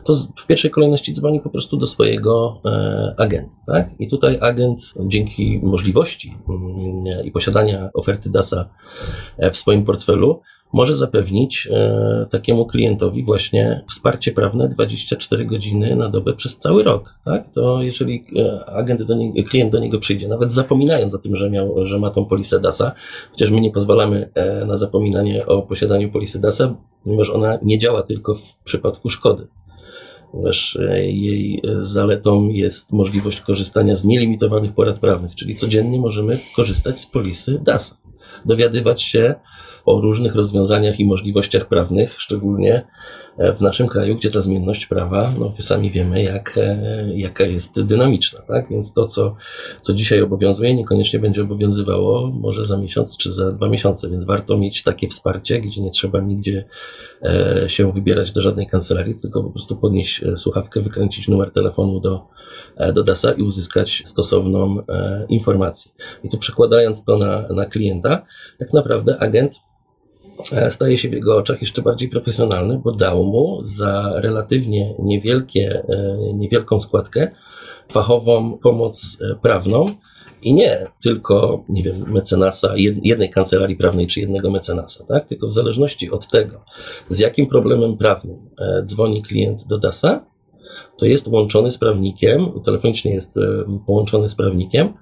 to 0.05 0.15
w 0.37 0.47
pierwszej 0.47 0.71
kolejności 0.71 1.13
dzwoni 1.13 1.41
po 1.41 1.51
prostu 1.51 1.77
do 1.77 1.87
swojego 1.87 2.61
e, 2.65 3.15
agenta. 3.19 3.57
Tak? 3.67 3.91
I 3.99 4.09
tutaj 4.09 4.39
agent 4.41 4.81
dzięki 5.07 5.61
możliwości 5.63 6.37
mm, 6.49 7.25
i 7.25 7.31
posiadania 7.31 7.91
oferty 7.95 8.31
DASA 8.31 8.69
e, 9.39 9.51
w 9.51 9.57
swoim 9.57 9.85
portfelu 9.85 10.41
może 10.73 10.97
zapewnić 10.97 11.69
e, 11.71 12.27
takiemu 12.31 12.67
klientowi 12.67 13.25
właśnie 13.25 13.85
wsparcie 13.89 14.33
prawne 14.33 14.69
24 14.69 15.45
godziny 15.45 15.97
na 15.97 16.09
dobę 16.09 16.35
przez 16.35 16.59
cały 16.59 16.83
rok. 16.83 17.15
Tak? 17.25 17.53
To 17.53 17.83
jeżeli 17.83 18.25
agent 18.67 19.03
do 19.03 19.15
niego, 19.15 19.49
klient 19.49 19.73
do 19.73 19.79
niego 19.79 19.99
przyjdzie, 19.99 20.29
nawet 20.29 20.53
zapominając 20.53 21.15
o 21.15 21.19
tym, 21.19 21.37
że, 21.37 21.51
miał, 21.51 21.87
że 21.87 21.99
ma 21.99 22.11
tą 22.11 22.25
polisę 22.25 22.61
DASA, 22.61 22.93
chociaż 23.31 23.51
my 23.51 23.61
nie 23.61 23.71
pozwalamy 23.71 24.31
na 24.67 24.77
zapominanie 24.77 25.47
o 25.47 25.63
posiadaniu 25.63 26.13
polisy 26.13 26.41
DASA, 26.41 26.75
ponieważ 27.05 27.31
ona 27.31 27.59
nie 27.63 27.79
działa 27.79 28.03
tylko 28.03 28.35
w 28.35 28.57
przypadku 28.65 29.11
szkody. 29.11 29.49
Ponieważ 30.33 30.77
e, 30.77 31.03
jej 31.11 31.61
e, 31.64 31.85
zaletą 31.85 32.49
jest 32.49 32.92
możliwość 32.92 33.40
korzystania 33.40 33.97
z 33.97 34.05
nielimitowanych 34.05 34.73
porad 34.73 34.99
prawnych, 34.99 35.35
czyli 35.35 35.55
codziennie 35.55 36.01
możemy 36.01 36.38
korzystać 36.57 37.01
z 37.01 37.07
polisy 37.07 37.61
DAS, 37.64 37.99
dowiadywać 38.45 39.03
się 39.03 39.35
o 39.85 40.01
różnych 40.01 40.35
rozwiązaniach 40.35 41.01
i 41.01 41.07
możliwościach 41.07 41.68
prawnych, 41.68 42.21
szczególnie 42.21 42.87
w 43.38 43.61
naszym 43.61 43.88
kraju, 43.88 44.16
gdzie 44.16 44.31
ta 44.31 44.40
zmienność 44.40 44.87
prawa, 44.87 45.33
no 45.40 45.53
sami 45.61 45.90
wiemy, 45.90 46.23
jak, 46.23 46.59
e, 46.59 46.79
jaka 47.14 47.45
jest 47.45 47.83
dynamiczna, 47.83 48.40
tak? 48.40 48.68
Więc 48.71 48.92
to, 48.92 49.07
co, 49.07 49.37
co 49.81 49.95
dzisiaj 49.95 50.23
obowiązuje, 50.23 50.75
niekoniecznie 50.75 51.18
będzie 51.18 51.42
obowiązywało 51.42 52.31
może 52.31 52.64
za 52.64 52.77
miesiąc 52.77 53.16
czy 53.16 53.33
za 53.33 53.53
dwa 53.53 53.68
miesiące, 53.68 54.11
więc 54.11 54.25
warto 54.25 54.59
mieć 54.59 54.83
takie 54.83 55.09
wsparcie, 55.09 55.61
gdzie 55.61 55.83
nie 55.83 55.90
trzeba 55.90 56.21
nigdzie 56.21 56.64
e, 57.23 57.64
się 57.68 57.92
wybierać 57.92 58.33
do 58.33 58.42
żadnej 58.42 58.66
kancelarii, 58.66 59.14
tylko 59.14 59.42
po 59.42 59.51
prostu 59.51 59.77
podnieść 59.77 60.23
e, 60.23 60.37
słuchawkę, 60.37 60.81
wykręcić 60.81 61.29
numer 61.29 61.51
telefonu 61.51 62.01
do, 62.01 62.27
e, 62.77 62.92
do 62.92 63.05
DAS-a 63.05 63.33
i 63.33 63.42
uzyskać 63.42 64.03
stosowną 64.07 64.83
e, 64.88 65.27
informację. 65.29 65.92
I 66.25 66.29
tu 66.29 66.38
przekładając 66.38 67.05
to 67.05 67.18
na, 67.18 67.49
na 67.49 67.66
klienta, 67.66 68.27
tak 68.59 68.73
naprawdę 68.73 69.18
agent 69.18 69.57
e, 69.57 69.72
staje 70.71 70.99
się 70.99 71.09
w 71.09 71.12
jego 71.12 71.37
oczach 71.37 71.61
jeszcze 71.61 71.83
bardziej 71.83 72.09
profesjonalny, 72.09 72.81
bo 72.85 72.92
dał 72.92 73.25
mu 73.25 73.61
za 73.64 74.12
relatywnie 74.14 74.95
niewielkie, 74.99 75.85
e, 75.88 76.16
niewielką 76.35 76.79
składkę 76.79 77.31
fachową 77.88 78.59
pomoc 78.59 79.18
e, 79.21 79.35
prawną 79.35 79.87
i 80.42 80.55
nie 80.55 80.87
tylko, 81.03 81.64
nie 81.68 81.83
wiem, 81.83 82.05
mecenasa, 82.07 82.68
jed- 82.68 83.01
jednej 83.03 83.31
kancelarii 83.31 83.77
prawnej 83.77 84.07
czy 84.07 84.21
jednego 84.21 84.51
mecenasa, 84.51 85.05
tak? 85.05 85.29
Tylko 85.29 85.47
w 85.47 85.53
zależności 85.53 86.11
od 86.11 86.29
tego, 86.29 86.64
z 87.11 87.18
jakim 87.18 87.47
problemem 87.47 87.97
prawnym 87.97 88.51
e, 88.59 88.83
dzwoni 88.85 89.23
klient 89.23 89.66
do 89.66 89.79
DAS-a, 89.79 90.25
to 90.99 91.07
jest 91.07 91.29
łączony 91.29 91.73
z 91.73 91.79
prawnikiem, 91.79 92.51
telefonicznie 92.64 93.14
jest 93.14 93.37
e, 93.37 93.40
połączony 93.87 94.29
z 94.29 94.35
prawnikiem, 94.35 94.92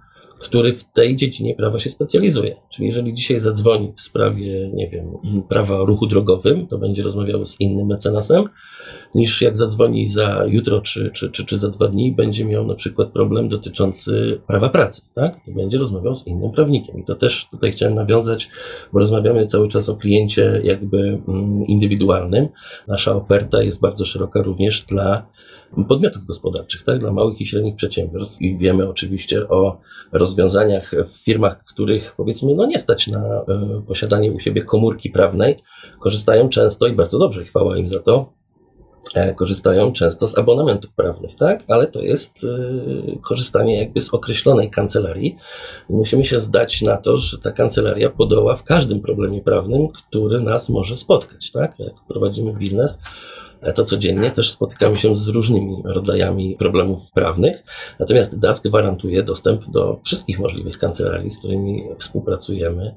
który 0.40 0.72
w 0.72 0.84
tej 0.84 1.16
dziedzinie 1.16 1.54
prawa 1.54 1.80
się 1.80 1.90
specjalizuje. 1.90 2.56
Czyli 2.68 2.86
jeżeli 2.86 3.14
dzisiaj 3.14 3.40
zadzwoni 3.40 3.92
w 3.96 4.00
sprawie, 4.00 4.70
nie 4.74 4.88
wiem, 4.88 5.06
prawa 5.48 5.74
o 5.74 5.84
ruchu 5.84 6.06
drogowym, 6.06 6.66
to 6.66 6.78
będzie 6.78 7.02
rozmawiał 7.02 7.46
z 7.46 7.60
innym 7.60 7.86
mecenasem, 7.86 8.44
niż 9.14 9.42
jak 9.42 9.56
zadzwoni 9.56 10.08
za 10.08 10.44
jutro 10.48 10.80
czy, 10.80 11.10
czy, 11.10 11.30
czy, 11.30 11.44
czy 11.44 11.58
za 11.58 11.68
dwa 11.68 11.88
dni, 11.88 12.12
będzie 12.12 12.44
miał 12.44 12.66
na 12.66 12.74
przykład 12.74 13.08
problem 13.08 13.48
dotyczący 13.48 14.40
prawa 14.46 14.68
pracy, 14.68 15.02
tak? 15.14 15.44
To 15.44 15.52
będzie 15.52 15.78
rozmawiał 15.78 16.16
z 16.16 16.26
innym 16.26 16.52
prawnikiem. 16.52 16.98
I 16.98 17.04
to 17.04 17.14
też 17.14 17.48
tutaj 17.50 17.72
chciałem 17.72 17.94
nawiązać, 17.94 18.48
bo 18.92 18.98
rozmawiamy 18.98 19.46
cały 19.46 19.68
czas 19.68 19.88
o 19.88 19.96
kliencie 19.96 20.60
jakby 20.64 20.98
mm, 21.28 21.66
indywidualnym. 21.66 22.48
Nasza 22.88 23.16
oferta 23.16 23.62
jest 23.62 23.80
bardzo 23.80 24.04
szeroka 24.04 24.42
również 24.42 24.82
dla 24.82 25.26
podmiotów 25.88 26.24
gospodarczych, 26.24 26.82
tak, 26.82 26.98
dla 26.98 27.12
małych 27.12 27.40
i 27.40 27.46
średnich 27.46 27.76
przedsiębiorstw. 27.76 28.40
I 28.42 28.58
wiemy 28.58 28.88
oczywiście 28.88 29.48
o 29.48 29.80
rozwiązaniach 30.12 30.92
w 31.06 31.24
firmach, 31.24 31.64
których 31.64 32.14
powiedzmy 32.16 32.54
no 32.54 32.66
nie 32.66 32.78
stać 32.78 33.06
na 33.06 33.20
e, 33.24 33.44
posiadanie 33.88 34.32
u 34.32 34.40
siebie 34.40 34.62
komórki 34.62 35.10
prawnej, 35.10 35.62
korzystają 36.00 36.48
często 36.48 36.86
i 36.86 36.92
bardzo 36.92 37.18
dobrze, 37.18 37.44
chwała 37.44 37.76
im 37.76 37.90
za 37.90 37.98
to, 37.98 38.32
e, 39.14 39.34
korzystają 39.34 39.92
często 39.92 40.28
z 40.28 40.38
abonamentów 40.38 40.94
prawnych, 40.94 41.36
tak, 41.36 41.64
ale 41.68 41.86
to 41.86 42.00
jest 42.00 42.44
e, 42.44 43.18
korzystanie 43.22 43.78
jakby 43.78 44.00
z 44.00 44.14
określonej 44.14 44.70
kancelarii. 44.70 45.36
Musimy 45.88 46.24
się 46.24 46.40
zdać 46.40 46.82
na 46.82 46.96
to, 46.96 47.18
że 47.18 47.38
ta 47.38 47.50
kancelaria 47.50 48.10
podoła 48.10 48.56
w 48.56 48.64
każdym 48.64 49.00
problemie 49.00 49.40
prawnym, 49.42 49.88
który 49.88 50.40
nas 50.40 50.68
może 50.68 50.96
spotkać, 50.96 51.50
tak, 51.52 51.78
jak 51.78 51.92
prowadzimy 52.08 52.52
biznes, 52.52 52.98
to 53.74 53.84
codziennie 53.84 54.30
też 54.30 54.50
spotykamy 54.50 54.96
się 54.96 55.16
z 55.16 55.28
różnymi 55.28 55.82
rodzajami 55.84 56.56
problemów 56.58 57.12
prawnych. 57.12 57.64
Natomiast 57.98 58.38
DAS 58.38 58.60
gwarantuje 58.60 59.22
dostęp 59.22 59.70
do 59.70 60.00
wszystkich 60.04 60.38
możliwych 60.38 60.78
kancelarii, 60.78 61.30
z 61.30 61.38
którymi 61.38 61.84
współpracujemy, 61.98 62.94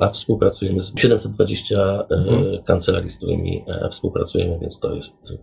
a 0.00 0.08
współpracujemy 0.08 0.80
z 0.80 0.92
720 0.98 2.04
mhm. 2.10 2.62
kancelarii, 2.62 3.10
z 3.10 3.16
którymi 3.16 3.64
e, 3.68 3.88
współpracujemy, 3.88 4.58
więc 4.60 4.80
to 4.80 4.94
jest 4.94 5.36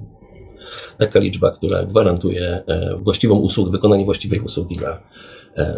taka 0.98 1.20
liczba, 1.20 1.52
która 1.52 1.84
gwarantuje 1.84 2.64
e, 2.68 2.96
właściwą 2.98 3.36
usługę, 3.36 3.72
wykonanie 3.72 4.06
właściwej 4.06 4.40
usługi 4.40 4.76
dla 4.76 4.92
e, 4.92 5.02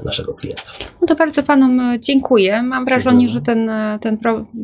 naszego 0.05 0.33
klienta. 0.33 0.63
No 1.01 1.07
to 1.07 1.15
bardzo 1.15 1.43
Panom 1.43 1.79
e, 1.79 1.99
dziękuję. 1.99 2.63
Mam 2.63 2.85
wrażenie, 2.85 3.29
że 3.29 3.41
ten, 3.41 3.69
e, 3.69 3.99
ten, 4.01 4.17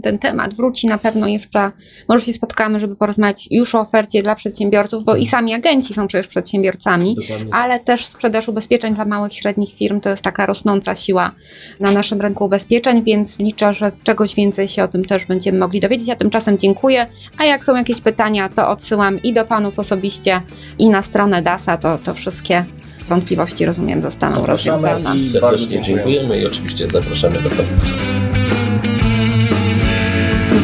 ten 0.03 0.19
temat 0.19 0.53
wróci 0.53 0.87
na 0.87 0.97
pewno 0.97 1.27
jeszcze. 1.27 1.71
Może 2.09 2.25
się 2.25 2.33
spotkamy, 2.33 2.79
żeby 2.79 2.95
porozmawiać 2.95 3.47
już 3.51 3.75
o 3.75 3.79
ofercie 3.79 4.21
dla 4.21 4.35
przedsiębiorców, 4.35 5.03
bo 5.03 5.15
i 5.15 5.25
sami 5.25 5.53
agenci 5.53 5.93
są 5.93 6.07
przecież 6.07 6.27
przedsiębiorcami. 6.27 7.15
Dokładnie. 7.15 7.53
ale 7.53 7.79
też 7.79 8.05
sprzedaż 8.05 8.49
ubezpieczeń 8.49 8.95
dla 8.95 9.05
małych 9.05 9.31
i 9.31 9.35
średnich 9.35 9.73
firm 9.73 9.99
to 9.99 10.09
jest 10.09 10.21
taka 10.21 10.45
rosnąca 10.45 10.95
siła 10.95 11.31
na 11.79 11.91
naszym 11.91 12.21
rynku 12.21 12.45
ubezpieczeń, 12.45 13.03
więc 13.03 13.39
liczę, 13.39 13.73
że 13.73 13.91
czegoś 14.03 14.35
więcej 14.35 14.67
się 14.67 14.83
o 14.83 14.87
tym 14.87 15.05
też 15.05 15.25
będziemy 15.25 15.59
mogli 15.59 15.79
dowiedzieć. 15.79 16.07
Ja 16.07 16.15
tymczasem 16.15 16.57
dziękuję, 16.57 17.07
a 17.37 17.45
jak 17.45 17.65
są 17.65 17.75
jakieś 17.75 18.01
pytania, 18.01 18.49
to 18.49 18.69
odsyłam 18.69 19.21
i 19.21 19.33
do 19.33 19.45
panów 19.45 19.79
osobiście, 19.79 20.41
i 20.79 20.89
na 20.89 21.01
stronę 21.01 21.41
DASA, 21.41 21.77
to, 21.77 21.97
to 21.97 22.13
wszystkie 22.13 22.65
wątpliwości, 23.09 23.65
rozumiem, 23.65 24.01
zostaną 24.01 24.35
Zapraszamy 24.35 24.81
rozwiązane. 24.81 25.19
Serdecznie 25.31 25.81
dziękujemy 25.81 26.39
i 26.39 26.45
oczywiście 26.45 26.87
zapraszamy 26.87 27.41
do 27.41 27.49
kontaktu. 27.49 27.75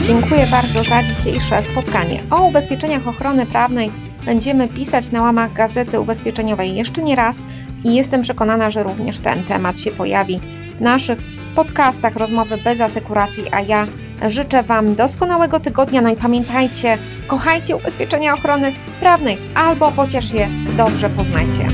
Dziękuję 0.08 0.48
bardzo 0.52 0.84
za 0.84 1.04
dzisiejsze 1.04 1.64
spotkanie. 1.64 2.24
O 2.30 2.42
ubezpieczeniach 2.42 3.08
ochrony 3.08 3.46
prawnej 3.46 3.92
będziemy 4.26 4.68
pisać 4.68 5.12
na 5.12 5.22
łamach 5.22 5.54
Gazety 5.54 6.00
Ubezpieczeniowej 6.00 6.76
jeszcze 6.76 7.02
nie 7.02 7.16
raz 7.16 7.44
i 7.84 7.96
jestem 7.96 8.22
przekonana, 8.22 8.70
że 8.70 8.84
również 8.84 9.20
ten 9.20 9.44
temat 9.44 9.80
się 9.80 9.92
pojawi 9.92 10.40
w 10.78 10.82
naszych 10.82 11.20
podcastach 11.56 12.16
Rozmowy 12.16 12.58
bez 12.58 12.82
asekuracji, 12.82 13.44
a 13.52 13.62
ja 13.62 13.88
życzę 14.28 14.64
Wam 14.64 14.96
doskonałego 14.96 15.60
tygodnia. 15.60 16.02
No 16.02 16.10
i 16.10 16.16
pamiętajcie, 16.16 16.98
kochajcie 17.28 17.76
ubezpieczenia 17.76 18.34
ochrony 18.34 18.74
prawnej 19.00 19.38
albo 19.56 19.92
chociaż 19.92 20.34
je 20.34 20.50
dobrze 20.78 21.10
poznajcie. 21.10 21.68